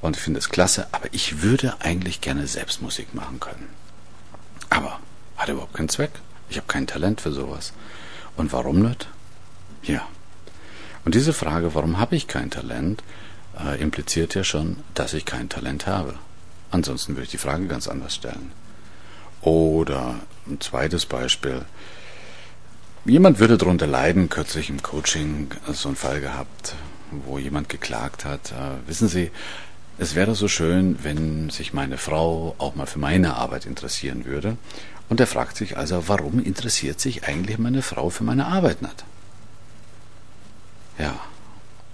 Und 0.00 0.16
ich 0.16 0.22
finde 0.22 0.38
es 0.38 0.48
klasse, 0.48 0.86
aber 0.92 1.08
ich 1.12 1.42
würde 1.42 1.76
eigentlich 1.80 2.22
gerne 2.22 2.46
selbst 2.46 2.80
Musik 2.80 3.14
machen 3.14 3.40
können. 3.40 3.68
Aber 4.70 5.00
hat 5.36 5.50
überhaupt 5.50 5.74
keinen 5.74 5.90
Zweck. 5.90 6.12
Ich 6.48 6.56
habe 6.56 6.66
kein 6.66 6.86
Talent 6.86 7.20
für 7.20 7.30
sowas. 7.30 7.74
Und 8.38 8.54
warum 8.54 8.80
nicht? 8.80 9.06
Ja. 9.82 10.00
Und 11.04 11.14
diese 11.14 11.34
Frage, 11.34 11.74
warum 11.74 11.98
habe 11.98 12.16
ich 12.16 12.26
kein 12.26 12.50
Talent, 12.50 13.02
äh, 13.62 13.78
impliziert 13.82 14.34
ja 14.34 14.44
schon, 14.44 14.78
dass 14.94 15.12
ich 15.12 15.26
kein 15.26 15.50
Talent 15.50 15.86
habe. 15.86 16.14
Ansonsten 16.70 17.16
würde 17.16 17.24
ich 17.24 17.32
die 17.32 17.36
Frage 17.36 17.66
ganz 17.66 17.86
anders 17.86 18.14
stellen. 18.14 18.50
Oder 19.42 20.14
ein 20.46 20.58
zweites 20.58 21.04
Beispiel. 21.04 21.66
Jemand 23.08 23.38
würde 23.38 23.56
darunter 23.56 23.86
leiden, 23.86 24.28
kürzlich 24.28 24.68
im 24.68 24.82
Coaching 24.82 25.48
so 25.72 25.88
einen 25.88 25.96
Fall 25.96 26.20
gehabt, 26.20 26.74
wo 27.10 27.38
jemand 27.38 27.70
geklagt 27.70 28.26
hat, 28.26 28.52
äh, 28.52 28.86
wissen 28.86 29.08
Sie, 29.08 29.30
es 29.96 30.14
wäre 30.14 30.34
so 30.34 30.46
schön, 30.46 31.02
wenn 31.02 31.48
sich 31.48 31.72
meine 31.72 31.96
Frau 31.96 32.54
auch 32.58 32.74
mal 32.74 32.84
für 32.84 32.98
meine 32.98 33.34
Arbeit 33.34 33.64
interessieren 33.64 34.26
würde. 34.26 34.58
Und 35.08 35.20
er 35.20 35.26
fragt 35.26 35.56
sich 35.56 35.78
also, 35.78 36.06
warum 36.06 36.38
interessiert 36.38 37.00
sich 37.00 37.24
eigentlich 37.24 37.56
meine 37.56 37.80
Frau 37.80 38.10
für 38.10 38.24
meine 38.24 38.44
Arbeit 38.44 38.82
nicht? 38.82 39.06
Ja, 40.98 41.18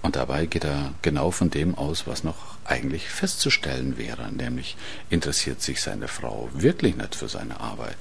und 0.01 0.17
dabei 0.17 0.47
geht 0.47 0.65
er 0.65 0.93
genau 1.01 1.31
von 1.31 1.49
dem 1.49 1.75
aus, 1.75 2.07
was 2.07 2.25
noch 2.25 2.57
eigentlich 2.65 3.07
festzustellen 3.07 3.97
wäre, 3.97 4.33
nämlich 4.33 4.75
interessiert 5.09 5.61
sich 5.61 5.81
seine 5.81 6.09
Frau 6.09 6.49
wirklich 6.51 6.97
nicht 6.97 7.15
für 7.15 7.29
seine 7.29 7.61
Arbeit 7.61 7.95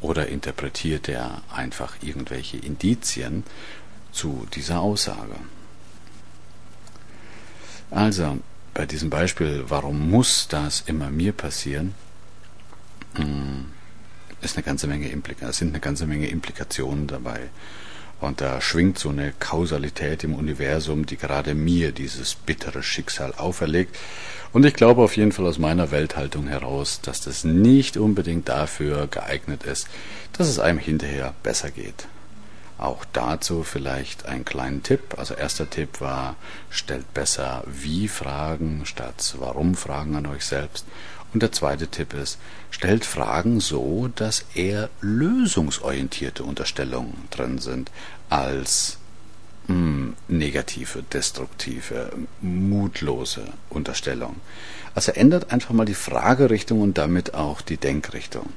oder 0.00 0.28
interpretiert 0.28 1.08
er 1.08 1.42
einfach 1.52 1.96
irgendwelche 2.02 2.56
Indizien 2.56 3.44
zu 4.12 4.46
dieser 4.54 4.80
Aussage? 4.80 5.36
Also, 7.90 8.38
bei 8.74 8.86
diesem 8.86 9.10
Beispiel, 9.10 9.64
warum 9.68 10.10
muss 10.10 10.46
das 10.48 10.82
immer 10.86 11.10
mir 11.10 11.32
passieren, 11.32 11.94
hm, 13.14 13.66
ist 14.40 14.56
eine 14.56 14.64
ganze 14.64 14.86
Menge 14.86 15.08
Implika 15.08 15.52
sind 15.52 15.68
eine 15.68 15.80
ganze 15.80 16.06
Menge 16.06 16.28
Implikationen 16.28 17.06
dabei. 17.06 17.48
Und 18.20 18.40
da 18.40 18.60
schwingt 18.60 18.98
so 18.98 19.10
eine 19.10 19.32
Kausalität 19.38 20.24
im 20.24 20.34
Universum, 20.34 21.06
die 21.06 21.16
gerade 21.16 21.54
mir 21.54 21.92
dieses 21.92 22.34
bittere 22.34 22.82
Schicksal 22.82 23.32
auferlegt. 23.36 23.96
Und 24.52 24.64
ich 24.64 24.74
glaube 24.74 25.02
auf 25.02 25.16
jeden 25.16 25.32
Fall 25.32 25.46
aus 25.46 25.58
meiner 25.58 25.90
Welthaltung 25.90 26.48
heraus, 26.48 27.00
dass 27.00 27.20
das 27.20 27.44
nicht 27.44 27.96
unbedingt 27.96 28.48
dafür 28.48 29.06
geeignet 29.06 29.62
ist, 29.62 29.88
dass 30.32 30.48
es 30.48 30.58
einem 30.58 30.78
hinterher 30.78 31.34
besser 31.42 31.70
geht. 31.70 32.08
Auch 32.78 33.04
dazu 33.12 33.64
vielleicht 33.64 34.26
einen 34.26 34.44
kleinen 34.44 34.84
Tipp. 34.84 35.16
Also 35.16 35.34
erster 35.34 35.68
Tipp 35.68 36.00
war, 36.00 36.36
stellt 36.70 37.12
besser 37.12 37.64
wie 37.66 38.06
Fragen 38.06 38.82
statt 38.84 39.34
warum 39.38 39.74
Fragen 39.74 40.14
an 40.14 40.26
euch 40.26 40.44
selbst. 40.44 40.86
Und 41.32 41.42
der 41.42 41.52
zweite 41.52 41.88
Tipp 41.88 42.14
ist, 42.14 42.38
stellt 42.70 43.04
Fragen 43.04 43.60
so, 43.60 44.08
dass 44.14 44.44
eher 44.54 44.88
lösungsorientierte 45.00 46.42
Unterstellungen 46.42 47.28
drin 47.30 47.58
sind, 47.58 47.90
als 48.30 48.98
mh, 49.66 49.74
hm, 49.74 50.16
negative, 50.28 51.02
destruktive, 51.02 52.12
mutlose 52.40 53.42
Unterstellung. 53.68 54.36
Also 54.94 55.12
ändert 55.12 55.52
einfach 55.52 55.72
mal 55.72 55.84
die 55.84 55.94
Fragerichtung 55.94 56.80
und 56.80 56.98
damit 56.98 57.34
auch 57.34 57.60
die 57.60 57.76
Denkrichtung. 57.76 58.48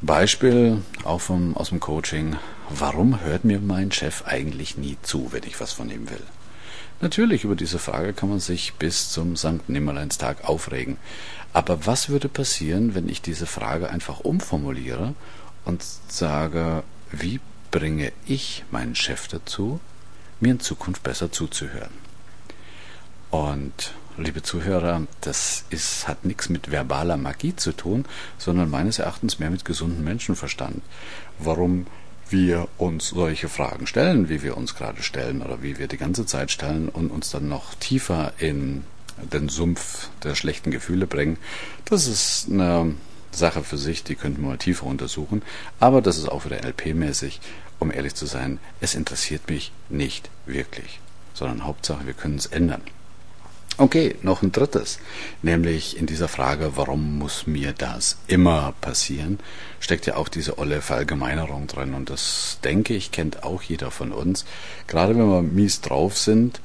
Beispiel 0.00 0.82
auch 1.04 1.20
vom, 1.20 1.56
aus 1.56 1.68
dem 1.68 1.80
Coaching. 1.80 2.36
Warum 2.68 3.20
hört 3.20 3.44
mir 3.44 3.60
mein 3.60 3.92
Chef 3.92 4.24
eigentlich 4.26 4.76
nie 4.76 4.96
zu, 5.02 5.32
wenn 5.32 5.44
ich 5.44 5.60
was 5.60 5.72
von 5.72 5.90
ihm 5.90 6.10
will? 6.10 6.22
Natürlich, 7.00 7.44
über 7.44 7.56
diese 7.56 7.78
Frage 7.78 8.12
kann 8.12 8.28
man 8.28 8.40
sich 8.40 8.74
bis 8.74 9.10
zum 9.10 9.36
St. 9.36 9.68
Nimmerleinstag 9.68 10.44
aufregen. 10.44 10.96
Aber 11.52 11.86
was 11.86 12.08
würde 12.08 12.28
passieren, 12.28 12.94
wenn 12.94 13.08
ich 13.08 13.22
diese 13.22 13.46
Frage 13.46 13.90
einfach 13.90 14.20
umformuliere 14.20 15.14
und 15.64 15.84
sage, 16.08 16.82
wie 17.12 17.40
bringe 17.70 18.12
ich 18.26 18.64
meinen 18.70 18.94
Chef 18.94 19.28
dazu, 19.28 19.80
mir 20.40 20.52
in 20.52 20.60
Zukunft 20.60 21.02
besser 21.02 21.32
zuzuhören. 21.32 21.92
Und 23.30 23.94
liebe 24.16 24.42
Zuhörer, 24.42 25.06
das 25.20 25.64
ist, 25.70 26.06
hat 26.06 26.24
nichts 26.24 26.48
mit 26.48 26.70
verbaler 26.70 27.16
Magie 27.16 27.56
zu 27.56 27.72
tun, 27.72 28.04
sondern 28.38 28.70
meines 28.70 28.98
Erachtens 28.98 29.38
mehr 29.38 29.50
mit 29.50 29.64
gesundem 29.64 30.04
Menschenverstand. 30.04 30.82
Warum 31.38 31.86
wir 32.30 32.68
uns 32.78 33.08
solche 33.08 33.48
Fragen 33.48 33.86
stellen, 33.86 34.28
wie 34.28 34.42
wir 34.42 34.56
uns 34.56 34.74
gerade 34.74 35.02
stellen 35.02 35.42
oder 35.42 35.62
wie 35.62 35.78
wir 35.78 35.88
die 35.88 35.98
ganze 35.98 36.26
Zeit 36.26 36.50
stellen 36.50 36.88
und 36.88 37.10
uns 37.10 37.30
dann 37.30 37.48
noch 37.48 37.74
tiefer 37.74 38.32
in 38.38 38.84
den 39.32 39.48
Sumpf 39.48 40.08
der 40.22 40.34
schlechten 40.34 40.70
Gefühle 40.70 41.06
bringen, 41.06 41.36
das 41.84 42.06
ist 42.06 42.48
eine 42.50 42.94
Sache 43.30 43.62
für 43.62 43.78
sich, 43.78 44.04
die 44.04 44.14
könnten 44.14 44.42
wir 44.42 44.48
mal 44.50 44.58
tiefer 44.58 44.86
untersuchen. 44.86 45.42
Aber 45.80 46.02
das 46.02 46.18
ist 46.18 46.28
auch 46.28 46.44
wieder 46.44 46.62
LP-mäßig 46.64 47.40
um 47.84 47.92
ehrlich 47.92 48.14
zu 48.14 48.26
sein, 48.26 48.58
es 48.80 48.94
interessiert 48.94 49.48
mich 49.48 49.72
nicht 49.88 50.30
wirklich, 50.46 51.00
sondern 51.34 51.64
Hauptsache, 51.64 52.06
wir 52.06 52.14
können 52.14 52.36
es 52.36 52.46
ändern. 52.46 52.82
Okay, 53.76 54.14
noch 54.22 54.42
ein 54.42 54.52
drittes, 54.52 55.00
nämlich 55.42 55.98
in 55.98 56.06
dieser 56.06 56.28
Frage, 56.28 56.76
warum 56.76 57.18
muss 57.18 57.48
mir 57.48 57.72
das 57.72 58.18
immer 58.28 58.72
passieren, 58.80 59.40
steckt 59.80 60.06
ja 60.06 60.14
auch 60.14 60.28
diese 60.28 60.58
olle 60.58 60.80
Verallgemeinerung 60.80 61.66
drin 61.66 61.94
und 61.94 62.08
das 62.08 62.58
denke 62.62 62.94
ich, 62.94 63.10
kennt 63.10 63.42
auch 63.42 63.62
jeder 63.62 63.90
von 63.90 64.12
uns. 64.12 64.44
Gerade 64.86 65.16
wenn 65.18 65.28
wir 65.28 65.42
mies 65.42 65.80
drauf 65.80 66.16
sind, 66.16 66.60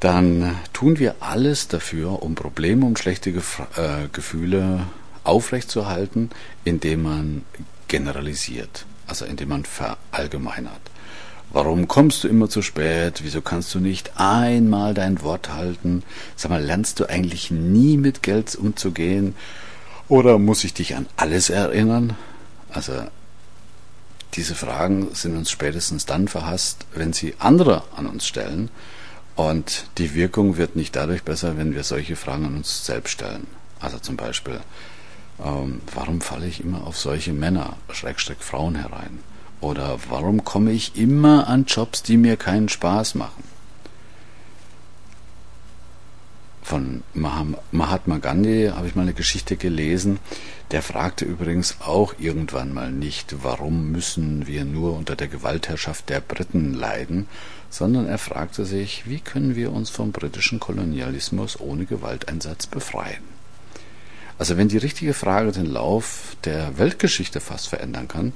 dann 0.00 0.56
tun 0.72 0.98
wir 0.98 1.14
alles 1.20 1.68
dafür, 1.68 2.22
um 2.22 2.34
Probleme, 2.34 2.86
um 2.86 2.96
schlechte 2.96 3.32
Gef 3.32 3.62
äh, 3.76 4.08
Gefühle 4.12 4.88
aufrechtzuerhalten, 5.22 6.30
indem 6.64 7.02
man 7.02 7.42
generalisiert 7.86 8.84
also 9.06 9.24
indem 9.24 9.48
man 9.50 9.64
verallgemeinert. 9.64 10.80
Warum 11.50 11.88
kommst 11.88 12.24
du 12.24 12.28
immer 12.28 12.48
zu 12.48 12.60
spät? 12.60 13.20
Wieso 13.22 13.40
kannst 13.40 13.74
du 13.74 13.80
nicht 13.80 14.12
einmal 14.20 14.94
dein 14.94 15.22
Wort 15.22 15.52
halten? 15.52 16.02
Sag 16.36 16.50
mal, 16.50 16.62
lernst 16.62 17.00
du 17.00 17.08
eigentlich 17.08 17.50
nie 17.50 17.96
mit 17.96 18.22
Geld 18.22 18.54
umzugehen? 18.56 19.34
Oder 20.08 20.38
muss 20.38 20.64
ich 20.64 20.74
dich 20.74 20.96
an 20.96 21.06
alles 21.16 21.50
erinnern? 21.50 22.16
Also, 22.70 22.92
diese 24.34 24.54
Fragen 24.54 25.08
sind 25.14 25.36
uns 25.36 25.50
spätestens 25.50 26.04
dann 26.04 26.28
verhasst, 26.28 26.86
wenn 26.94 27.12
sie 27.12 27.34
andere 27.38 27.84
an 27.96 28.06
uns 28.06 28.26
stellen 28.26 28.68
Und 29.36 29.84
die 29.98 30.14
Wirkung 30.14 30.56
wird 30.56 30.76
nicht 30.76 30.96
dadurch 30.96 31.22
besser, 31.22 31.58
wenn 31.58 31.74
wir 31.74 31.84
solche 31.84 32.16
Fragen 32.16 32.46
an 32.46 32.56
uns 32.56 32.86
selbst 32.86 33.12
stellen. 33.12 33.46
Also 33.80 33.98
zum 33.98 34.16
Beispiel, 34.16 34.60
ähm, 35.44 35.82
warum 35.94 36.22
falle 36.22 36.46
ich 36.46 36.64
immer 36.64 36.86
auf 36.86 36.96
solche 36.96 37.34
Männer, 37.34 37.76
Schrägstrich 37.92 38.38
Frauen 38.40 38.76
herein? 38.76 39.20
Oder 39.60 39.98
warum 40.08 40.44
komme 40.44 40.72
ich 40.72 40.96
immer 40.96 41.48
an 41.48 41.64
Jobs, 41.64 42.02
die 42.02 42.16
mir 42.16 42.36
keinen 42.36 42.68
Spaß 42.68 43.14
machen? 43.14 43.44
Von 46.62 47.04
Mahatma 47.14 48.18
Gandhi 48.18 48.72
habe 48.74 48.88
ich 48.88 48.96
mal 48.96 49.02
eine 49.02 49.12
Geschichte 49.12 49.56
gelesen. 49.56 50.18
Der 50.72 50.82
fragte 50.82 51.24
übrigens 51.24 51.76
auch 51.80 52.14
irgendwann 52.18 52.74
mal 52.74 52.90
nicht, 52.90 53.36
warum 53.44 53.92
müssen 53.92 54.48
wir 54.48 54.64
nur 54.64 54.96
unter 54.96 55.14
der 55.14 55.28
Gewaltherrschaft 55.28 56.08
der 56.08 56.20
Briten 56.20 56.74
leiden, 56.74 57.28
sondern 57.70 58.06
er 58.08 58.18
fragte 58.18 58.64
sich, 58.64 59.04
wie 59.06 59.20
können 59.20 59.54
wir 59.54 59.72
uns 59.72 59.90
vom 59.90 60.10
britischen 60.10 60.58
Kolonialismus 60.58 61.60
ohne 61.60 61.86
Gewalteinsatz 61.86 62.66
befreien. 62.66 63.22
Also 64.38 64.56
wenn 64.56 64.66
die 64.66 64.78
richtige 64.78 65.14
Frage 65.14 65.52
den 65.52 65.66
Lauf 65.66 66.36
der 66.44 66.78
Weltgeschichte 66.78 67.40
fast 67.40 67.68
verändern 67.68 68.08
kann, 68.08 68.32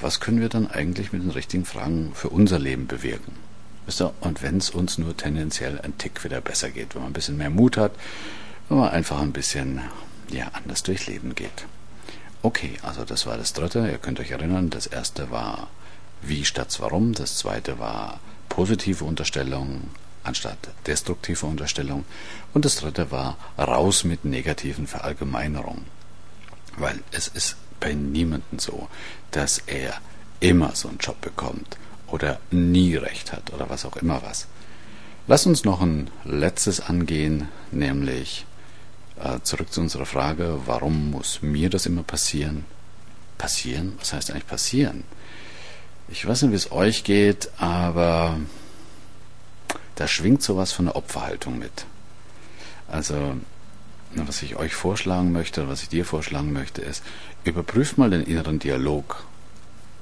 was 0.00 0.20
können 0.20 0.40
wir 0.40 0.48
dann 0.48 0.70
eigentlich 0.70 1.12
mit 1.12 1.22
den 1.22 1.30
richtigen 1.30 1.64
Fragen 1.64 2.12
für 2.14 2.28
unser 2.28 2.58
Leben 2.58 2.86
bewirken? 2.86 3.32
Und 4.20 4.42
wenn 4.42 4.58
es 4.58 4.70
uns 4.70 4.98
nur 4.98 5.16
tendenziell 5.16 5.80
ein 5.80 5.96
Tick 5.96 6.22
wieder 6.22 6.40
besser 6.40 6.70
geht, 6.70 6.94
wenn 6.94 7.02
man 7.02 7.10
ein 7.10 7.14
bisschen 7.14 7.38
mehr 7.38 7.50
Mut 7.50 7.76
hat, 7.76 7.92
wenn 8.68 8.78
man 8.78 8.90
einfach 8.90 9.20
ein 9.20 9.32
bisschen 9.32 9.80
ja, 10.30 10.48
anders 10.52 10.82
durchs 10.82 11.06
Leben 11.06 11.34
geht. 11.34 11.66
Okay, 12.42 12.74
also 12.82 13.04
das 13.04 13.26
war 13.26 13.38
das 13.38 13.54
dritte. 13.54 13.88
Ihr 13.90 13.98
könnt 13.98 14.20
euch 14.20 14.30
erinnern, 14.30 14.70
das 14.70 14.86
erste 14.86 15.30
war 15.30 15.68
wie 16.20 16.44
statt 16.44 16.76
warum, 16.80 17.14
das 17.14 17.38
zweite 17.38 17.78
war 17.78 18.20
positive 18.48 19.04
Unterstellung 19.04 19.88
anstatt 20.24 20.58
destruktive 20.86 21.46
Unterstellung 21.46 22.04
und 22.52 22.64
das 22.64 22.76
dritte 22.76 23.10
war 23.10 23.36
raus 23.56 24.04
mit 24.04 24.24
negativen 24.24 24.86
Verallgemeinerungen. 24.86 25.84
Weil 26.76 27.00
es 27.10 27.28
ist 27.28 27.56
bei 27.80 27.94
niemandem 27.94 28.58
so, 28.58 28.88
dass 29.30 29.58
er 29.66 29.94
immer 30.40 30.74
so 30.74 30.88
einen 30.88 30.98
Job 30.98 31.20
bekommt 31.20 31.76
oder 32.06 32.40
nie 32.50 32.96
recht 32.96 33.32
hat 33.32 33.52
oder 33.52 33.68
was 33.68 33.84
auch 33.84 33.96
immer 33.96 34.22
was. 34.22 34.46
Lass 35.26 35.46
uns 35.46 35.64
noch 35.64 35.82
ein 35.82 36.10
letztes 36.24 36.80
angehen, 36.80 37.48
nämlich 37.70 38.46
äh, 39.16 39.40
zurück 39.42 39.72
zu 39.72 39.80
unserer 39.80 40.06
Frage, 40.06 40.60
warum 40.66 41.10
muss 41.10 41.42
mir 41.42 41.70
das 41.70 41.86
immer 41.86 42.02
passieren? 42.02 42.64
Passieren? 43.36 43.94
Was 43.98 44.12
heißt 44.12 44.30
eigentlich 44.30 44.46
passieren? 44.46 45.04
Ich 46.08 46.26
weiß 46.26 46.42
nicht, 46.42 46.52
wie 46.52 46.56
es 46.56 46.72
euch 46.72 47.04
geht, 47.04 47.50
aber 47.58 48.38
da 49.96 50.08
schwingt 50.08 50.42
sowas 50.42 50.72
von 50.72 50.86
der 50.86 50.96
Opferhaltung 50.96 51.58
mit. 51.58 51.84
Also 52.86 53.36
was 54.14 54.42
ich 54.42 54.56
euch 54.56 54.74
vorschlagen 54.74 55.32
möchte, 55.32 55.68
was 55.68 55.82
ich 55.82 55.88
dir 55.88 56.04
vorschlagen 56.04 56.52
möchte, 56.52 56.82
ist, 56.82 57.02
überprüft 57.44 57.98
mal 57.98 58.10
den 58.10 58.24
inneren 58.24 58.58
Dialog. 58.58 59.24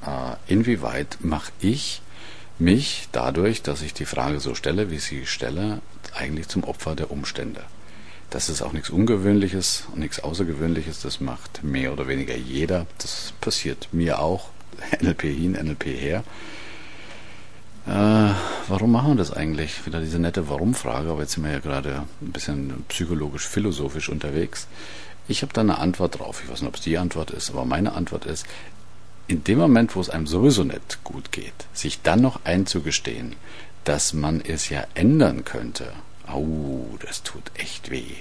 Äh, 0.04 0.36
inwieweit 0.52 1.18
mache 1.20 1.52
ich 1.60 2.02
mich 2.58 3.08
dadurch, 3.12 3.62
dass 3.62 3.82
ich 3.82 3.94
die 3.94 4.06
Frage 4.06 4.40
so 4.40 4.54
stelle, 4.54 4.90
wie 4.90 4.96
ich 4.96 5.04
sie 5.04 5.26
stelle, 5.26 5.80
eigentlich 6.14 6.48
zum 6.48 6.64
Opfer 6.64 6.94
der 6.94 7.10
Umstände? 7.10 7.62
Das 8.30 8.48
ist 8.48 8.62
auch 8.62 8.72
nichts 8.72 8.90
Ungewöhnliches 8.90 9.84
und 9.92 10.00
nichts 10.00 10.20
Außergewöhnliches, 10.20 11.00
das 11.00 11.20
macht 11.20 11.62
mehr 11.62 11.92
oder 11.92 12.08
weniger 12.08 12.36
jeder. 12.36 12.86
Das 12.98 13.32
passiert 13.40 13.88
mir 13.92 14.18
auch. 14.18 14.50
NLP 15.00 15.22
hin, 15.22 15.52
NLP 15.52 15.84
her. 15.86 16.24
Äh, 17.86 18.30
warum 18.68 18.90
machen 18.90 19.12
wir 19.12 19.16
das 19.16 19.32
eigentlich? 19.32 19.86
Wieder 19.86 20.00
diese 20.00 20.18
nette 20.18 20.48
Warum-Frage, 20.48 21.10
aber 21.10 21.20
jetzt 21.20 21.32
sind 21.32 21.44
wir 21.44 21.52
ja 21.52 21.60
gerade 21.60 22.04
ein 22.20 22.32
bisschen 22.32 22.84
psychologisch-philosophisch 22.88 24.08
unterwegs. 24.08 24.66
Ich 25.28 25.42
habe 25.42 25.52
da 25.52 25.60
eine 25.60 25.78
Antwort 25.78 26.18
drauf. 26.18 26.42
Ich 26.42 26.50
weiß 26.50 26.62
nicht, 26.62 26.68
ob 26.68 26.76
es 26.76 26.80
die 26.80 26.98
Antwort 26.98 27.30
ist, 27.30 27.50
aber 27.50 27.64
meine 27.64 27.92
Antwort 27.92 28.26
ist, 28.26 28.46
in 29.28 29.44
dem 29.44 29.58
Moment, 29.58 29.94
wo 29.94 30.00
es 30.00 30.10
einem 30.10 30.26
sowieso 30.26 30.64
nicht 30.64 31.02
gut 31.04 31.30
geht, 31.32 31.54
sich 31.72 32.02
dann 32.02 32.22
noch 32.22 32.40
einzugestehen, 32.44 33.36
dass 33.84 34.12
man 34.12 34.40
es 34.40 34.68
ja 34.68 34.84
ändern 34.94 35.44
könnte, 35.44 35.92
au, 36.26 36.86
das 37.04 37.22
tut 37.22 37.42
echt 37.54 37.90
weh. 37.90 38.16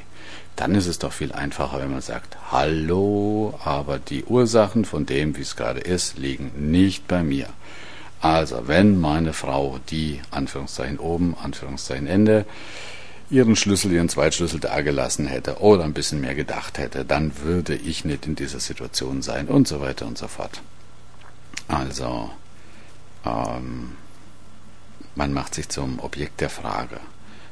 Dann 0.55 0.75
ist 0.75 0.87
es 0.87 0.99
doch 0.99 1.11
viel 1.11 1.31
einfacher, 1.31 1.79
wenn 1.79 1.91
man 1.91 2.01
sagt, 2.01 2.37
hallo, 2.51 3.59
aber 3.63 3.99
die 3.99 4.23
Ursachen 4.23 4.85
von 4.85 5.05
dem, 5.05 5.35
wie 5.35 5.41
es 5.41 5.55
gerade 5.55 5.79
ist, 5.79 6.17
liegen 6.17 6.51
nicht 6.71 7.07
bei 7.07 7.23
mir. 7.23 7.47
Also, 8.21 8.67
wenn 8.67 8.99
meine 8.99 9.33
Frau 9.33 9.79
die, 9.89 10.21
Anführungszeichen 10.31 10.99
oben, 10.99 11.35
Anführungszeichen 11.41 12.07
Ende, 12.07 12.45
ihren 13.29 13.55
Schlüssel, 13.55 13.91
ihren 13.91 14.09
Zweitschlüssel 14.09 14.59
da 14.59 14.81
gelassen 14.81 15.27
hätte 15.27 15.59
oder 15.59 15.83
ein 15.83 15.93
bisschen 15.93 16.21
mehr 16.21 16.35
gedacht 16.35 16.77
hätte, 16.77 17.05
dann 17.05 17.39
würde 17.39 17.75
ich 17.75 18.05
nicht 18.05 18.25
in 18.25 18.35
dieser 18.35 18.59
Situation 18.59 19.21
sein 19.21 19.47
und 19.47 19.67
so 19.67 19.81
weiter 19.81 20.05
und 20.05 20.17
so 20.17 20.27
fort. 20.27 20.61
Also, 21.67 22.29
ähm, 23.25 23.93
man 25.15 25.33
macht 25.33 25.55
sich 25.55 25.69
zum 25.69 25.99
Objekt 25.99 26.41
der 26.41 26.49
Frage 26.49 26.99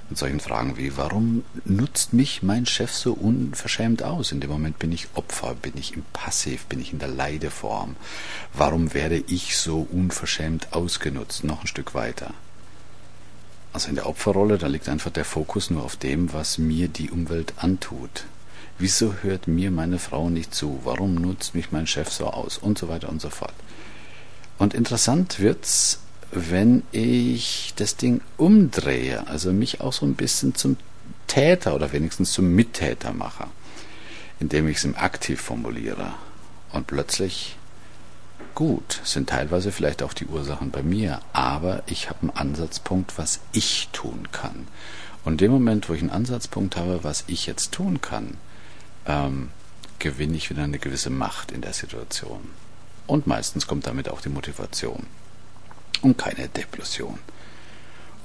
mit 0.10 0.18
solchen 0.18 0.40
Fragen 0.40 0.78
wie, 0.78 0.98
warum 0.98 1.44
nutzt 1.66 2.14
mich 2.14 2.44
mein 2.44 2.66
Chef 2.66 2.94
so 2.94 3.14
unverschämt 3.14 4.04
aus? 4.04 4.32
In 4.32 4.42
dem 4.42 4.50
Moment 4.50 4.80
bin 4.80 4.92
ich 4.92 5.08
Opfer, 5.16 5.56
bin 5.56 5.74
ich 5.78 5.96
im 5.96 6.04
Passiv, 6.14 6.66
bin 6.66 6.82
ich 6.82 6.94
in 6.94 7.00
der 7.00 7.08
Leideform. 7.08 7.96
Warum 8.54 8.94
werde 8.94 9.24
ich 9.28 9.58
so 9.58 9.88
unverschämt 9.92 10.74
ausgenutzt? 10.74 11.44
Noch 11.44 11.62
ein 11.62 11.68
Stück 11.68 11.94
weiter. 11.94 12.34
Also 13.74 13.90
in 13.90 13.96
der 13.96 14.06
Opferrolle, 14.06 14.60
da 14.60 14.68
liegt 14.68 14.88
einfach 14.88 15.12
der 15.12 15.26
Fokus 15.26 15.72
nur 15.72 15.84
auf 15.84 15.96
dem, 15.96 16.32
was 16.32 16.60
mir 16.60 16.88
die 16.88 17.10
Umwelt 17.10 17.54
antut. 17.58 18.26
Wieso 18.78 19.16
hört 19.22 19.48
mir 19.48 19.72
meine 19.72 19.98
Frau 19.98 20.30
nicht 20.30 20.54
zu? 20.54 20.82
Warum 20.84 21.16
nutzt 21.16 21.56
mich 21.56 21.72
mein 21.72 21.88
Chef 21.88 22.12
so 22.12 22.28
aus? 22.28 22.58
Und 22.58 22.78
so 22.78 22.88
weiter 22.88 23.10
und 23.10 23.22
so 23.22 23.30
fort. 23.30 23.54
Und 24.60 24.76
interessant 24.76 25.40
wird's, 25.40 26.00
wenn 26.36 26.82
ich 26.92 27.74
das 27.76 27.96
Ding 27.96 28.22
umdrehe, 28.38 29.28
also 29.28 29.54
mich 29.54 29.82
auch 29.82 29.94
so 29.94 30.06
ein 30.06 30.16
bisschen 30.16 30.56
zum 30.56 30.78
Täter 31.28 31.76
oder 31.76 31.92
wenigstens 31.92 32.32
zum 32.32 32.56
Mittäter 32.56 33.14
mache, 33.14 33.48
indem 34.40 34.68
ich 34.68 34.78
es 34.78 34.84
im 34.84 34.96
Aktiv 34.96 35.40
formuliere. 35.40 36.14
Und 36.72 36.88
plötzlich, 36.88 37.56
gut, 38.56 39.00
sind 39.04 39.30
teilweise 39.30 39.72
vielleicht 39.72 40.02
auch 40.02 40.14
die 40.14 40.26
Ursachen 40.26 40.72
bei 40.72 40.82
mir, 40.82 41.22
aber 41.34 41.84
ich 41.86 42.10
habe 42.10 42.22
einen 42.22 42.32
Ansatzpunkt, 42.32 43.18
was 43.18 43.40
ich 43.52 43.90
tun 43.94 44.30
kann. 44.32 44.68
Und 45.24 45.34
in 45.34 45.38
dem 45.38 45.52
Moment, 45.52 45.88
wo 45.88 45.94
ich 45.94 46.02
einen 46.02 46.10
Ansatzpunkt 46.10 46.76
habe, 46.78 47.04
was 47.04 47.26
ich 47.28 47.46
jetzt 47.46 47.72
tun 47.72 48.02
kann, 48.02 48.38
ähm, 49.06 49.50
gewinne 50.00 50.36
ich 50.36 50.50
wieder 50.50 50.64
eine 50.64 50.80
gewisse 50.80 51.12
Macht 51.12 51.52
in 51.52 51.62
der 51.62 51.74
Situation. 51.74 52.50
Und 53.06 53.28
meistens 53.28 53.68
kommt 53.68 53.86
damit 53.86 54.10
auch 54.10 54.22
die 54.22 54.30
Motivation 54.30 55.06
und 56.04 56.18
keine 56.18 56.48
Depression. 56.50 57.18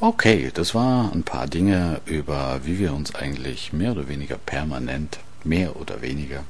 Okay, 0.01 0.51
das 0.53 0.75
war 0.75 1.11
ein 1.13 1.25
paar 1.25 1.47
Dinge 1.47 2.01
über, 2.05 2.61
wie 2.65 2.79
wir 2.79 2.93
uns 2.93 3.15
eigentlich 3.15 3.73
mehr 3.73 3.93
oder 3.93 4.09
weniger 4.09 4.37
permanent, 4.39 5.19
mehr 5.43 5.77
oder 5.77 6.03
weniger 6.03 6.45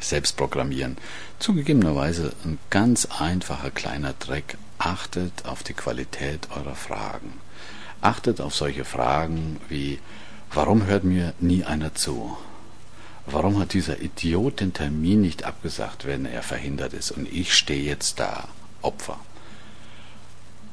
selbst 0.00 0.36
programmieren. 0.36 0.96
Zugegebenerweise 1.38 2.32
ein 2.44 2.58
ganz 2.70 3.06
einfacher 3.06 3.70
kleiner 3.70 4.18
Trick. 4.18 4.58
Achtet 4.78 5.44
auf 5.44 5.62
die 5.62 5.72
Qualität 5.72 6.48
eurer 6.54 6.74
Fragen. 6.74 7.40
Achtet 8.00 8.40
auf 8.40 8.54
solche 8.54 8.84
Fragen 8.84 9.58
wie, 9.68 9.98
warum 10.52 10.86
hört 10.86 11.04
mir 11.04 11.34
nie 11.40 11.64
einer 11.64 11.94
zu? 11.94 12.36
Warum 13.26 13.58
hat 13.58 13.72
dieser 13.72 14.00
Idiot 14.00 14.60
den 14.60 14.72
Termin 14.72 15.20
nicht 15.20 15.44
abgesagt, 15.44 16.06
wenn 16.06 16.26
er 16.26 16.42
verhindert 16.42 16.92
ist 16.92 17.10
und 17.10 17.30
ich 17.30 17.54
stehe 17.54 17.82
jetzt 17.82 18.20
da, 18.20 18.48
Opfer? 18.82 19.18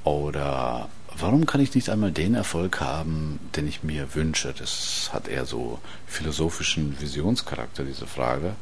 Oder 0.06 0.88
warum 1.18 1.48
kann 1.48 1.62
ich 1.62 1.74
nicht 1.74 1.90
einmal 1.90 2.12
den 2.12 2.36
Erfolg 2.36 2.80
haben, 2.80 3.40
den 3.56 3.68
ich 3.68 3.84
mir 3.84 4.14
wünsche? 4.14 4.54
Das 4.58 5.10
hat 5.12 5.28
eher 5.28 5.46
so 5.46 5.80
philosophischen 6.06 7.02
Visionscharakter, 7.02 7.84
diese 7.84 8.06
Frage. 8.06 8.56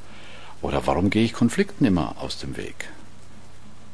Oder 0.62 0.88
warum 0.88 1.10
gehe 1.10 1.25
ich 1.25 1.34
Konflikten 1.34 1.84
immer 1.84 2.15
aus 2.19 2.38
dem 2.38 2.56
Weg? 2.56 2.89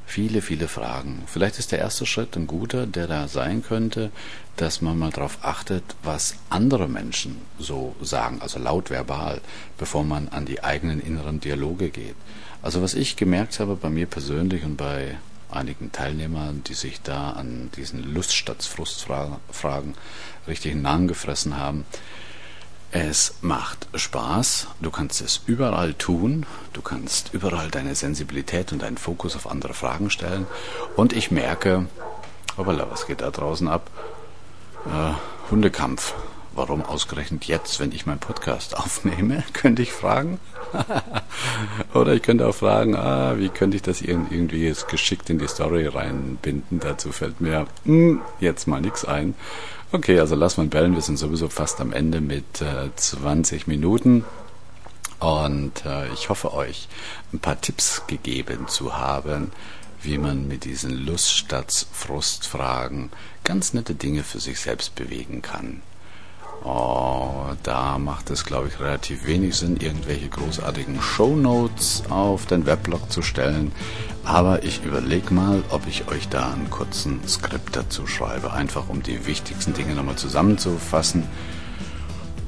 Viele, 0.06 0.44
viele 0.44 0.68
Fragen. 0.68 1.24
Vielleicht 1.26 1.58
ist 1.58 1.72
der 1.72 1.80
erste 1.80 2.06
Schritt 2.06 2.36
ein 2.36 2.46
guter, 2.46 2.86
der 2.86 3.08
da 3.08 3.28
sein 3.28 3.64
könnte, 3.64 4.12
dass 4.56 4.82
man 4.82 4.98
mal 4.98 5.12
darauf 5.12 5.40
achtet, 5.42 5.84
was 6.04 6.36
andere 6.50 6.88
Menschen 6.88 7.38
so 7.58 7.96
sagen, 8.02 8.42
also 8.42 8.60
laut 8.60 8.92
verbal, 8.92 9.42
bevor 9.80 10.04
man 10.04 10.28
an 10.30 10.46
die 10.46 10.64
eigenen 10.64 11.00
inneren 11.00 11.40
Dialoge 11.40 11.90
geht. 11.90 12.16
Also 12.62 12.84
was 12.84 12.94
ich 12.94 13.16
gemerkt 13.16 13.60
habe 13.60 13.76
bei 13.76 13.90
mir 13.90 14.06
persönlich 14.06 14.64
und 14.64 14.78
bei 14.78 15.18
einigen 15.52 15.92
Teilnehmern, 15.92 16.64
die 16.64 16.74
sich 16.74 17.02
da 17.02 17.32
an 17.32 17.72
diesen 17.76 18.14
Lust 18.14 18.34
statt 18.34 18.64
Frustfragen 18.64 19.96
richtig 20.48 20.76
Namen 20.76 21.08
gefressen 21.08 21.58
haben. 21.58 21.86
Es 22.92 23.36
macht 23.42 23.88
Spaß, 23.94 24.68
du 24.82 24.90
kannst 24.90 25.22
es 25.22 25.42
überall 25.46 25.94
tun, 25.94 26.48
du 26.74 26.82
kannst 26.82 27.34
überall 27.34 27.70
deine 27.70 27.94
Sensibilität 27.94 28.72
und 28.72 28.82
deinen 28.82 28.98
Fokus 28.98 29.36
auf 29.36 29.50
andere 29.50 29.76
Fragen 29.76 30.10
stellen 30.10 30.48
und 30.96 31.14
ich 31.14 31.30
merke, 31.30 31.88
hoppala, 32.58 32.88
was 32.90 33.06
geht 33.06 33.22
da 33.22 33.30
draußen 33.30 33.68
ab? 33.68 33.92
Äh, 34.88 35.52
Hundekampf. 35.52 36.16
Warum 36.60 36.84
ausgerechnet 36.84 37.46
jetzt, 37.46 37.80
wenn 37.80 37.94
ich 37.94 38.06
meinen 38.06 38.20
Podcast 38.20 38.76
aufnehme, 38.76 39.46
könnte 39.54 39.82
ich 39.82 39.94
fragen. 39.94 40.42
Oder 41.94 42.14
ich 42.16 42.22
könnte 42.22 42.46
auch 42.46 42.54
fragen, 42.54 42.98
ah, 42.98 43.38
wie 43.38 43.48
könnte 43.48 43.78
ich 43.78 43.82
das 43.82 44.02
irgendwie 44.02 44.66
jetzt 44.66 44.90
geschickt 44.90 45.30
in 45.30 45.40
die 45.40 45.48
Story 45.48 45.88
reinbinden? 45.88 46.82
Dazu 46.82 47.14
fällt 47.14 47.40
mir 47.40 47.66
hm, 47.86 48.20
jetzt 48.42 48.68
mal 48.68 48.82
nichts 48.82 49.06
ein. 49.06 49.36
Okay, 49.94 50.20
also 50.20 50.36
lass 50.36 50.58
mal 50.58 50.66
bellen, 50.66 50.96
wir 50.96 51.02
sind 51.02 51.16
sowieso 51.16 51.48
fast 51.48 51.80
am 51.80 51.94
Ende 51.94 52.20
mit 52.20 52.62
äh, 52.62 52.94
20 52.94 53.68
Minuten. 53.68 54.26
Und 55.22 55.86
äh, 55.86 56.12
ich 56.12 56.28
hoffe 56.28 56.54
euch 56.54 56.90
ein 57.32 57.40
paar 57.40 57.62
Tipps 57.62 58.06
gegeben 58.08 58.68
zu 58.68 58.98
haben, 58.98 59.54
wie 60.02 60.18
man 60.18 60.50
mit 60.50 60.66
diesen 60.66 60.92
Lust 60.92 61.32
statt 61.32 61.88
Frustfragen 61.94 63.12
ganz 63.46 63.74
nette 63.74 63.96
Dinge 63.96 64.24
für 64.24 64.42
sich 64.42 64.60
selbst 64.60 64.96
bewegen 64.96 65.42
kann. 65.42 65.84
Oh, 66.64 67.46
da 67.64 67.98
macht 67.98 68.30
es, 68.32 68.46
glaube 68.46 68.68
ich, 68.68 68.80
relativ 68.80 69.26
wenig 69.26 69.56
Sinn, 69.56 69.78
irgendwelche 69.78 70.28
großartigen 70.28 71.02
Shownotes 71.02 72.04
auf 72.10 72.46
den 72.48 72.66
Weblog 72.66 73.10
zu 73.12 73.22
stellen. 73.22 73.72
Aber 74.26 74.64
ich 74.64 74.84
überlege 74.84 75.34
mal, 75.34 75.64
ob 75.70 75.88
ich 75.88 76.10
euch 76.10 76.28
da 76.28 76.52
einen 76.52 76.70
kurzen 76.70 77.26
Skript 77.28 77.76
dazu 77.76 78.08
schreibe, 78.08 78.52
einfach 78.52 78.90
um 78.90 79.02
die 79.02 79.26
wichtigsten 79.26 79.74
Dinge 79.74 79.96
nochmal 79.96 80.18
zusammenzufassen. 80.18 81.24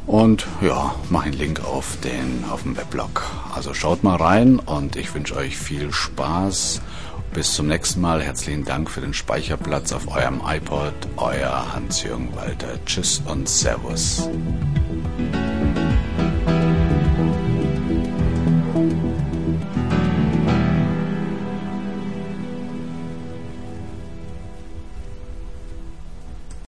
Und 0.06 0.46
ja, 0.62 0.96
mach 1.10 1.24
einen 1.24 1.34
Link 1.34 1.64
auf 1.64 1.98
den 2.04 2.44
auf 2.52 2.64
dem 2.64 2.76
Weblog. 2.76 3.24
Also 3.56 3.74
schaut 3.74 4.04
mal 4.04 4.18
rein 4.18 4.60
und 4.60 4.98
ich 4.98 5.14
wünsche 5.14 5.38
euch 5.38 5.58
viel 5.58 5.94
Spaß 5.94 6.82
bis 7.34 7.54
zum 7.54 7.68
nächsten 7.68 8.02
Mal. 8.02 8.22
Herzlichen 8.22 8.66
Dank 8.66 8.90
für 8.90 9.02
den 9.02 9.14
Speicherplatz 9.14 9.94
auf 9.94 10.08
eurem 10.08 10.42
iPod. 10.46 10.94
Euer 11.18 11.74
Hans-Jürgen 11.74 12.36
Walter. 12.36 12.84
Tschüss 12.86 13.22
und 13.28 13.48
Servus. 13.48 14.28